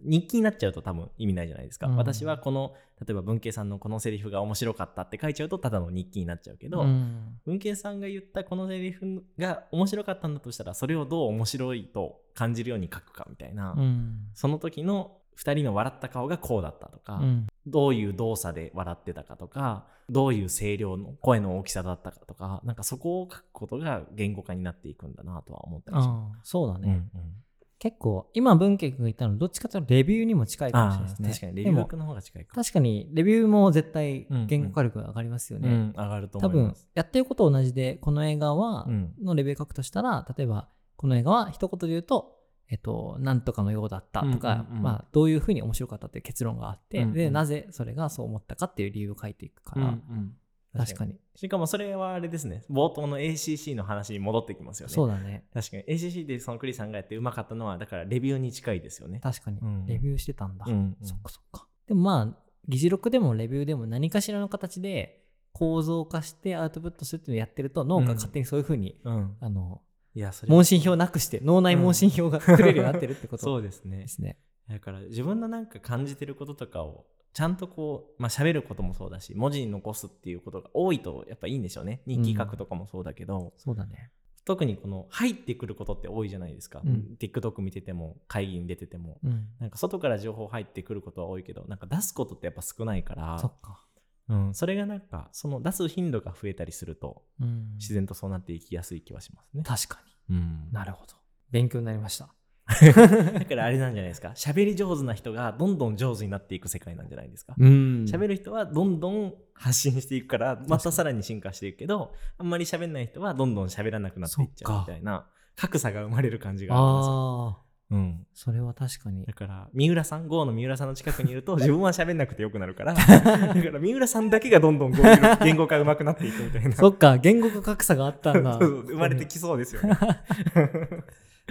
[0.00, 1.96] 日記になっちゃうと多分意味ないじゃないですか、うん。
[1.96, 7.38] 私はこの例えば文慶さんのこのセリフが面白かったって書いちゃうとただの日記になっちゃうけど、うん。
[7.44, 14.28] 文慶さんが言ったこのセリフが面白かったんだとしたらそれをどう面白いと感じるように書くかみたいな、うん。
[14.34, 17.46] その時の2人の笑った顔がこうだったとか、うん。
[17.66, 26.80] どういう動作で笑ってたかとかどういう声量の声の大きさだったかとかなんかそこを書くことが言語化になっていくんだなとは思ったりしまああそうだす。
[26.80, 27.32] ね、うんうん。
[27.78, 31.28] 結構今文慶君が言ったのどっちかというとレビューにも近いかもしれないあですね。
[31.28, 31.54] あ確かに。
[31.56, 36.88] レビューの方が近いか確かにレビューも絶対うんうん言語化力が上がりますよね、うん、上がると多分思います。
[36.94, 39.14] やってること同じでこの映画は、うん。
[39.22, 42.36] のレビュー書くとしたら例えばこの映画は一言で言うと、
[42.72, 44.76] えっと、なんとかのようだったとか、うんうん。
[44.78, 47.12] うんまあ、どういうふうに面白かったっていう結論があって、うんうん。
[47.12, 50.34] で、なぜそれがそう思ったかっていう理由を書いていくから、うん
[50.74, 51.16] 確かに。
[51.36, 52.64] しかもそれはあれですね。
[52.70, 54.94] 冒頭の ACC の話に戻ってきますよね。
[54.94, 55.44] そうだね。
[55.52, 55.84] 確かに。
[55.84, 59.20] ACC でそのクリさんがやってうまかったのはだからレビューに近いですよね。
[59.20, 59.58] 確かに。
[59.58, 59.84] うん。
[59.86, 60.64] レビューしてたんだ。
[60.66, 60.96] うんうん。
[61.02, 61.66] そっかそっか。
[61.86, 69.36] でもまあ、議事録でもレビューでも何かしらの形で構造化してアウトプットするっていうのをやってると、脳が勝手にそういうふうに、うん。
[69.40, 69.82] あの、
[70.14, 73.42] いやそれ問診票なくして、脳内問診票が作れるようになってるってこと。
[73.44, 73.98] そうですね。
[73.98, 74.38] ですね。
[74.68, 82.02] だから自分のなんか感じてることとかをちゃんとこうまあ喋ることもそうだし文字に残すっていうことが多いとやっぱいいんでしょうね。
[82.06, 84.10] 日記書くとかもそうだけど、そうだね。
[84.44, 87.16] 特にこの入ってくることって多いじゃないですか、うん。
[87.18, 89.18] TikTok 見てても会議に出てても。
[89.22, 89.46] うん。
[89.60, 93.38] なんか外から情報入ってくることは多いけどなんか出すことってやっぱ少ないから。
[93.38, 93.84] そっか。
[94.34, 97.74] うん、それがなんかその出す頻度が増えたりするとうん。
[97.78, 99.62] 自然とそうなっていきやすい気はしますね。
[99.64, 100.36] 確かうん
[100.68, 100.72] に。
[100.72, 101.14] なるほど。
[101.50, 102.32] 勉強になりました。
[102.68, 104.28] だからあれなんじゃないですか？
[104.36, 107.54] 喋り上手な人がどんどん上手になっていく世界なんじゃないですか？
[107.58, 119.34] うん喋る人はどんどん発信していくからまたさらに進化していくけどあんまり喋んない人はどんどん喋らなくなっていっちゃうみたいな格差が生まれる感じがありますうん、それは確かにだ。
[119.34, 125.02] から三浦さん GO の三浦さんの近くにいると 自分は喋んなくてよくなるから だから三浦さんだけがどんどん語
[125.44, 128.56] 言語化上手くなっていくみたいな そっか、言語化格差があったんだ。
[128.58, 129.96] 生まれてきそうですよね。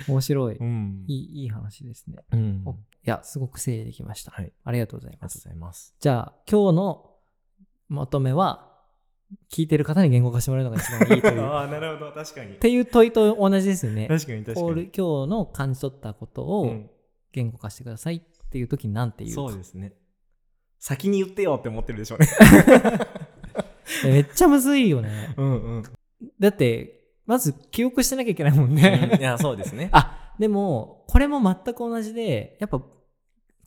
[0.08, 0.56] 面白い。
[0.56, 2.24] うんいいいい話ですね。
[2.32, 4.32] うんおいや、すごく整理できました。
[4.32, 5.40] はい、ありがとうございありがとうます。
[5.40, 5.96] ございます。
[6.00, 7.12] じゃあ、今日の
[7.90, 8.71] まとめは、
[9.52, 11.40] 聞いてる方に言語化してもらうのが一番いいという。
[11.40, 12.56] っ ああ、なるほど、確かに。
[12.56, 14.08] ていう問いと同じですよね。
[14.08, 14.84] 確かに確かに。
[14.84, 16.90] 今日の感じ取ったことをうん
[17.34, 19.52] 言語化してくださいっていう時に何て言うか。
[19.52, 19.94] そうですね。
[20.80, 22.28] 先に言ってよって思ってるでしょうね。
[24.04, 25.34] え めっちゃむずいよね。
[25.38, 25.84] うんうん。
[26.40, 29.18] だって、まず記憶してなきゃいけないもんね。
[29.20, 29.90] いや、そうですね。
[29.94, 32.82] あ、でも、これも全く同じで、やっぱ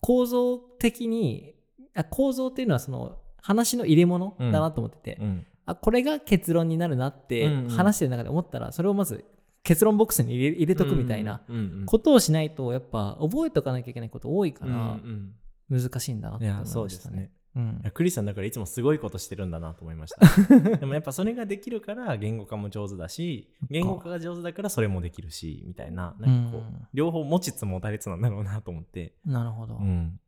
[0.01, 1.55] 構造的に、
[1.95, 5.47] あ構造っていうのはその話の入れ物だなと思ってて、うん。
[5.67, 9.25] あ、これが結論になるなって話してる中で思ったら、それをまず
[9.63, 11.43] 結論ボックスに入れ入れとくみたいな。
[11.87, 15.35] ことをしないと、やっぱ覚えとかなきゃいけないこと多いかうんらう、ん
[15.71, 16.73] 難しいんだなっいや、て思いましたね。
[16.73, 17.31] そうですね。
[17.57, 20.27] うんクリスさんだからいつもすごいことしてるんだなと思いました。
[20.77, 29.15] でもやっぱそれができるから言語化も上手だし、言語化が上手だからそれもできるし、みたいな、なんかこう、うん両方持ちつ持たれつなんだろうなと思って。
[29.25, 29.75] なるほど。
[29.75, 30.19] わ、うん。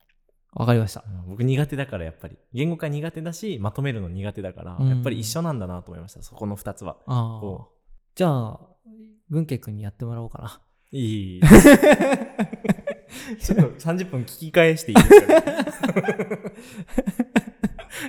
[0.65, 1.05] かりました。
[1.27, 2.39] 僕苦手だからやっぱり。
[2.55, 4.89] 言語化苦手だしまとめるの苦手だから、うん。
[4.89, 6.23] やっぱり一緒なんだなと思いました。
[6.23, 6.97] そこの2つは。
[8.15, 8.61] じゃあ、
[9.29, 10.61] 文慶君にやってもらおうかな。
[10.93, 11.41] いい。
[13.41, 15.93] ちょっと30分聞き返していいですか、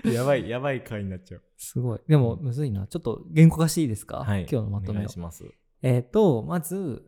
[0.11, 1.43] やばいやばい回になっちゃう。
[1.57, 1.99] すごい。
[2.07, 2.87] でも、むずいな。
[2.87, 4.41] ちょっと言語化していいですか、はい。
[4.41, 5.03] 今日のまとおめを。
[5.03, 5.45] 願いします。
[5.81, 7.03] えっ、と、まず、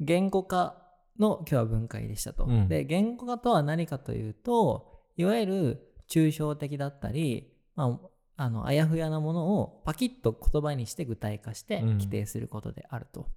[0.00, 0.85] 言語化
[1.18, 2.44] の今日は分解でしたと。
[2.44, 8.00] うんで、言語化とは何かというと、いわゆる抽象的だったり、ま
[8.36, 13.28] あ、あの、あやふやなものをパキッと言葉にして具体化してうん規定することであると。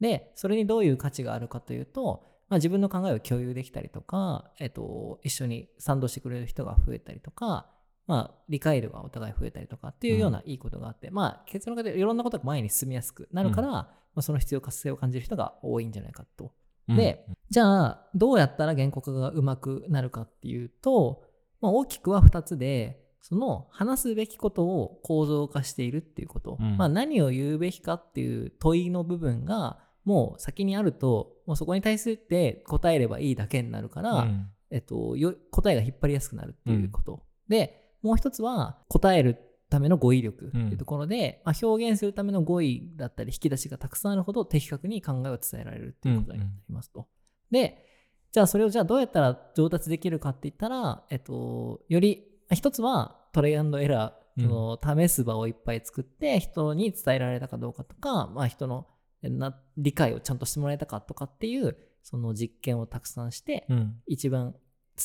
[0.00, 7.70] で、それにどういう価値があるかというと、まあ、自分の考えを共有できたりとか、えっと、一緒に賛同してくれる人が増えたりとか、
[8.06, 16.52] まあ、理解度がお互い増えたりとかっていうようないいことがあって、まあ、結論から言うといろんなことが前に進みやすくなるから、まあ、その必要活性を感じる人が多いんじゃないかと。
[16.88, 21.22] で、じゃあ、どうやったら原告がうまくなるかっていうと、
[21.60, 26.76] まあ、大きくは2つで、その話すべきことを構造化しているっていうこと、うん。
[26.76, 34.48] まあ、何を言うべきかっていう問いの部分がもう先にあると、もうそこに対するって答えればいいだけになるから、うん。
[34.70, 37.22] えっと、よ答えが引っ張りやすくなるっていうこと。
[37.48, 39.38] で、もう一つは答える
[39.74, 47.08] ための語彙力っていうところで、まあ、表現するための語彙だったり引き出しがたくさんあるほど的確に考えを伝えられるっていうことになりますと。
[47.50, 47.84] で、
[48.30, 58.86] じゃあそれをじゃあどうやったら上達できるかって言ったら、えっと、より、まあ一つはトレイアンドエラー、その試す場をいっぱい作って人に伝えられたかどうかとか、まあ、人の
[59.22, 63.94] な理解をちゃんとしてもらえたかとかっていうその実験をたくさんして、うん。
[64.06, 64.54] 一番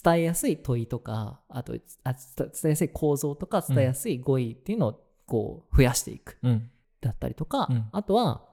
[0.03, 1.73] 伝えやすい問いとかあと
[2.03, 6.37] あ伝えやすい構造とか伝えやすい語彙っていうのをこう増やしていく。
[6.43, 6.69] うん。
[7.01, 7.85] だったりとか、うん。
[7.91, 8.45] あとは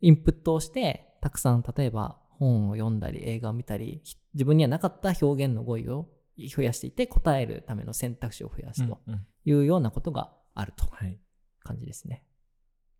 [0.00, 6.08] インプットをしてたくさん例えば本を読んだり映画を見たりひ自分にはなかった表現の語彙を
[6.54, 9.26] 増やしていって答えるための選択肢を増やすとうんうん。
[9.44, 11.18] いうようなことがあるとはい。
[11.62, 12.22] 感じですね。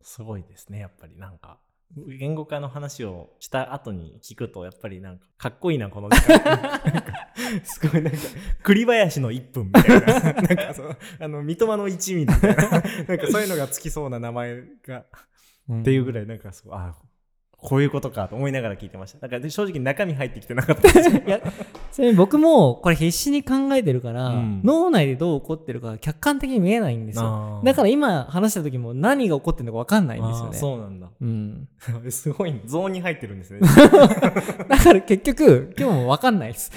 [0.00, 1.58] すごいですねやっぱりなんか
[1.96, 6.80] 言語化の話をした後に聞くとやっぱりなんかかっこいいなこの時間。
[7.64, 8.18] すごいなんか
[8.62, 10.20] 栗林の1分みたいな。
[10.20, 12.70] なんかそのあの三笘の1ミリみたいな。
[12.70, 15.04] なんか そういうのがつきそうな名前が。
[15.80, 16.94] っていうぐらいなんかそうあ
[17.64, 19.20] こういうことかと思いながら聞いてました。
[19.20, 20.82] だからで正直中身入ってきてなかった。
[20.82, 21.40] で すいや
[21.92, 24.60] ちなみに僕もこれ必死に考えてるから、うん。
[24.62, 27.62] 脳内でどう起こってるか客観的に見えないんですよ。
[27.64, 30.58] だから今話した時も何が起こってるのか分かんないんですよね。
[30.58, 31.08] そうなんだ。
[31.18, 31.68] うん、
[32.10, 33.60] すごいゾーンに入ってるんですね。
[34.68, 36.70] だから結局今日も分かんないです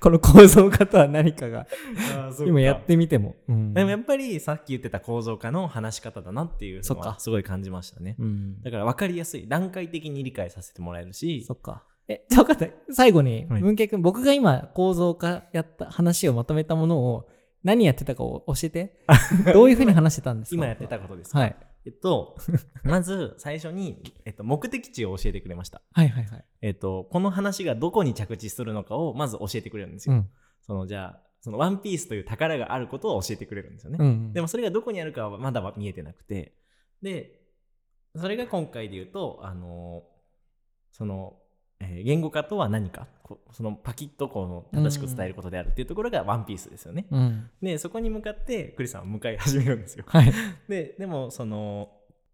[0.00, 1.66] この構造化とは何かが
[2.46, 3.74] 今やってみても、うん。
[3.74, 8.16] でもやっぱりさっき言ってた構造化の話し方だなっていうのはすごい感じましたね。
[8.18, 8.62] うん。
[8.62, 11.44] だから分かりやすい段階的に理解させてもらえるし。
[11.44, 11.84] そっか。
[12.08, 12.74] え、じゃあ分かった。
[12.92, 13.62] 最後に、はい。
[13.62, 17.28] 文慶君、僕が今構造化やった話をまとめたものを
[17.62, 18.96] 何やってたかを教えて。
[19.52, 20.56] どういうふうに話してたんですか？
[20.56, 21.56] 今やってたことですか、はい。
[21.86, 22.36] えっと
[22.84, 26.44] まず最初に、えっと、目的地を教えてくれましたはいはいはい。
[26.60, 30.30] えっとこの話がどこに着地するのかをまず教えてくれるんですよ、うん。
[30.62, 34.32] そのじゃあそのワンピースという宝があることを教えてくれるんですよね、うん。
[34.32, 36.54] でもそれがどこにあるかはまだ見えてなくて
[37.02, 37.40] で
[38.16, 40.04] それが今回で言うとあの
[40.92, 41.39] その、
[41.80, 43.06] えー言語化とは何か
[43.52, 47.50] そのパキッとこう正しく伝えることであるっていうところがワンピースですよね、うん。
[47.62, 50.32] でそこに向かってクリスさんは向かい始めるんですよはい。
[50.68, 51.90] ででもその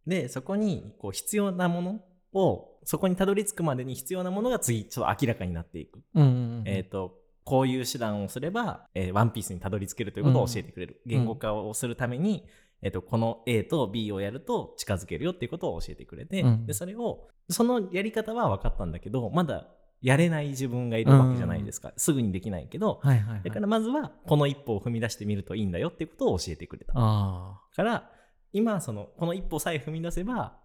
[0.07, 2.01] でそこにこう必要なもの
[2.32, 6.32] をそこにたどり着くまでに必要なものが次ちょっと明らかになっていく、うんうんう
[6.62, 6.62] ん。
[6.66, 12.44] えっ、とこういう手段をすれば、えーワンピースにたどり着けるということを教えてくれる、ん言語化をするために、
[12.87, 19.68] えー、とこの A と B をやると近づけるよっていうことを教えてくれて、うんでそれをそのやり方は分かったんだけどまだ
[20.03, 23.43] やれない自分がいるわけじゃないですか、すぐにできないけど、はいはいはい。
[23.43, 28.11] だからまずはこの一歩を踏み出してみるといいんだよっていうことを教えてくれたあから
[28.53, 30.59] 今そのこの一歩さえ踏み出せば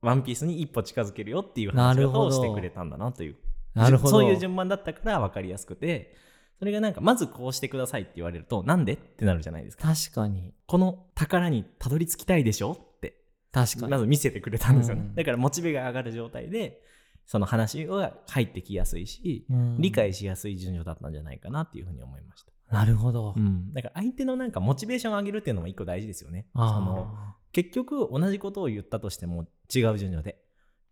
[0.00, 3.36] ワンピースに一歩近づけるよっていう話をしてくれたんだなという
[3.74, 3.80] あ。
[3.80, 4.10] なるほど。
[4.10, 6.14] そういう順番だったから分かりやすくて
[6.60, 10.52] それがなんかまずこうしてくださいって言われるとなんでってなるじゃないですか確かに。
[10.66, 13.16] この宝にたどり着きたいでしょって
[13.50, 13.90] 確かに。
[13.90, 16.82] まず見せてくれたんですよね、うんだからモチベが上がる状態で
[17.26, 23.34] その話が入ってきやすいし、うん理解しやすい順序だったんじゃないかなっていうふうに思いましたなるほど。
[23.36, 26.46] うん、だから相手のなんかモチベーションを上げるっていうのも一個大事ですよね。
[26.54, 30.36] そのあ結局同じことを言ったとしても違う順序で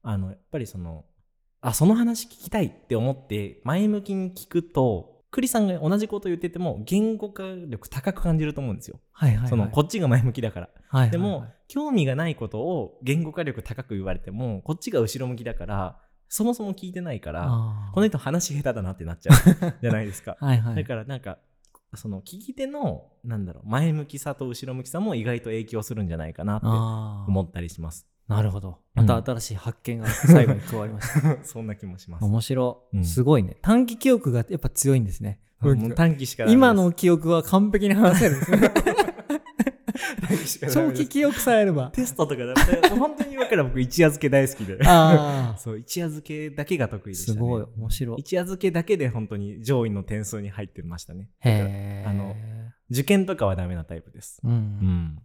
[0.02, 1.04] あのやっぱりその
[1.60, 8.96] あその話聞きたいって思って前向きに聞くとクリさんが同じこと言ってても言語化力高く感じると思うんですよ。
[8.96, 9.48] ーはいはいはい。
[9.48, 10.66] そのこっちが前向きだから。
[10.66, 15.98] はいはいはいでも、興味がないことを言語化力高く言われてもこっちが後ろ向きだから
[16.28, 17.46] そもそも聞いてないから
[17.92, 19.36] この人話下手だなってなっちゃう
[19.82, 20.36] じゃないですか。
[20.40, 20.76] はいはい。
[20.76, 21.38] だからなんか
[21.94, 28.06] その聞き手のなんだろう前向きさと後ろ向きさも意外と影響するんじゃないかなって思ったりします。
[28.28, 28.68] なるほど。
[28.68, 31.38] うんまた新しい発見が最後に加わりました。
[31.46, 32.24] そんな気もします。
[32.24, 32.82] 面白。
[33.04, 33.56] すごいね。
[33.62, 35.38] 短期記憶がやっぱ強いんですね。
[35.94, 38.72] 短期しか今の記憶は完璧に話せるんですね。
[40.72, 41.90] 長期記憶さえあれば。
[41.90, 44.78] テストとかだったら本当に今から僕一夜漬け大好きで。
[44.84, 45.58] ああ。
[45.60, 47.38] そう一夜漬けだけが得意でしたね。
[47.38, 47.66] すごい。
[47.76, 48.20] 面白い。
[48.20, 51.28] 一夜漬けだけで本当に上位の点数に入ってましたね。
[51.40, 52.04] へえ。
[52.06, 52.36] あの
[52.90, 54.40] 受験とかはダメなタイプです。
[54.44, 54.48] う。
[54.48, 55.22] うんん。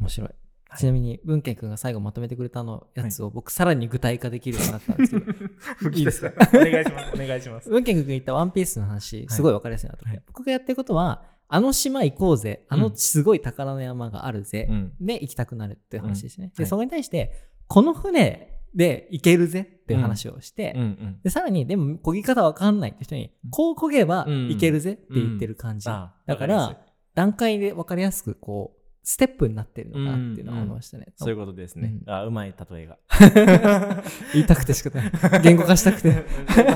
[0.00, 0.30] 面白い。
[0.72, 0.80] はい。
[0.80, 5.90] ちなみに文健君が最後まとめてくれたのやつを僕さらに具体化できるようになったんですけど。
[5.96, 6.32] いいですか？
[6.54, 7.12] お願いします。
[7.14, 7.68] お願いします。
[7.68, 10.04] 文健君が言ったワンピースの話すごい分かりやすいなと。
[10.06, 10.22] はい。
[10.26, 14.92] 僕がやってることはあの島行こうぜあのうんすごい宝の山があるぜ、うん。
[15.00, 16.68] で行きたくなるっていう話ですね、ではい。
[16.68, 17.32] そこに対して
[17.66, 21.20] この船で行けるぜっていう話をして、うんうん。
[21.22, 26.78] でさらにでも漕ぎ方わかんないって人にこう漕げばうん行けるぜって言ってる感じ、あだから
[27.14, 31.98] 段階で分かりやすくこうステップになってるのかなっていうのは思いましたね、そういうことですね。
[32.06, 32.98] あ、うまい例えが。
[34.32, 35.42] 言いたくて仕方ない。
[35.42, 36.24] 言語化したくて。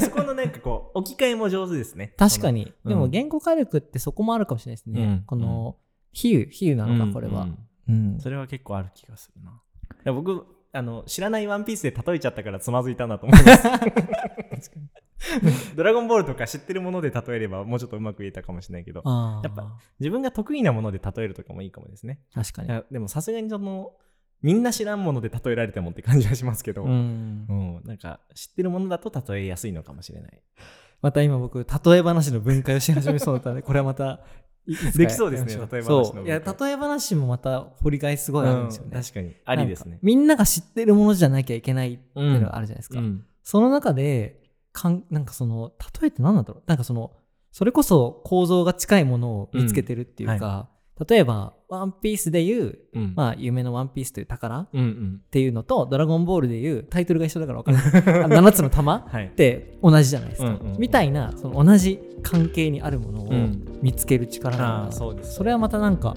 [0.01, 2.15] そこのなんかこう、置き換えも上手ですね。
[2.17, 5.23] 確かに、うんでも言語化力ってそこもあるかもしれないですね、うん。
[5.25, 5.77] この
[6.13, 7.43] 比喩比喩なそののかこれは、
[7.89, 8.13] うん。
[8.13, 8.21] うん。
[8.21, 9.51] それは結構ある気がするな。
[9.51, 9.55] い
[10.05, 13.57] や僕、あの、知らないワンピースで例えちゃったからつまずいたんだと思いま
[14.61, 14.71] す。
[15.77, 19.03] ドラゴンボールとか知ってるもので例えればもうちょっとうまく言えたかもしれないけど、
[19.45, 22.21] やっぱ自分が得意なもので例えるとかもいいかもですね。
[22.35, 22.83] 確かに。
[22.91, 23.93] でもさすがにその、
[24.43, 27.47] みんな知らんもので例えられてもって感じはしますけど、ううん。
[27.47, 30.43] んなんか知ってるものだと例えやすいのかもしれない。
[31.03, 34.21] また今僕例え話の分解をし始めそうだったので これはまた
[34.67, 39.37] できそうですね例え話のいや例え話もまた掘り返しすごいあるんですよね、うん確かに。
[39.45, 39.99] ありですね。
[40.03, 43.25] みんなが知ってるものじゃなきゃいけないっていうのがあるじゃないですか、うん。
[43.43, 44.46] その中で
[44.77, 46.63] かんなんかその例えって何なんだろう？
[46.67, 47.13] なんかその
[47.51, 50.69] それこそ構造が近いものを見つけてるっていうか、
[51.09, 53.15] 例えばワンピースでいう、うん。
[53.17, 55.21] まあ夢のワンピースという宝っうんうん。
[55.31, 57.81] ていうのとドラゴンボールでいうタイトルが一緒だから分か
[58.13, 59.27] るあ7つの玉 はい。
[59.27, 59.31] っ。
[59.31, 60.79] て同じじゃないですか、うんうんうん。
[60.79, 63.79] みたいなその同じ関係にあるものをうん。
[63.83, 65.35] 見つける力なああ、そうです。
[65.35, 66.15] それはまたなんか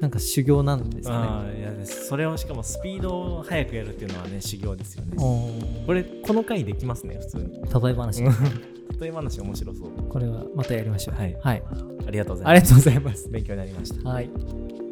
[0.00, 8.22] なんか修行なんですかああいやそれをしかもスピードを速くやるっていうのはね修行ですよねこれこの回できますね普通に例え話。
[9.00, 11.14] 例え話面白そうこれはまたやりましょう。
[11.14, 11.62] はいはい。
[12.06, 13.28] ありがとうございますありがとうございます。
[13.28, 14.87] 勉強になりましたはい。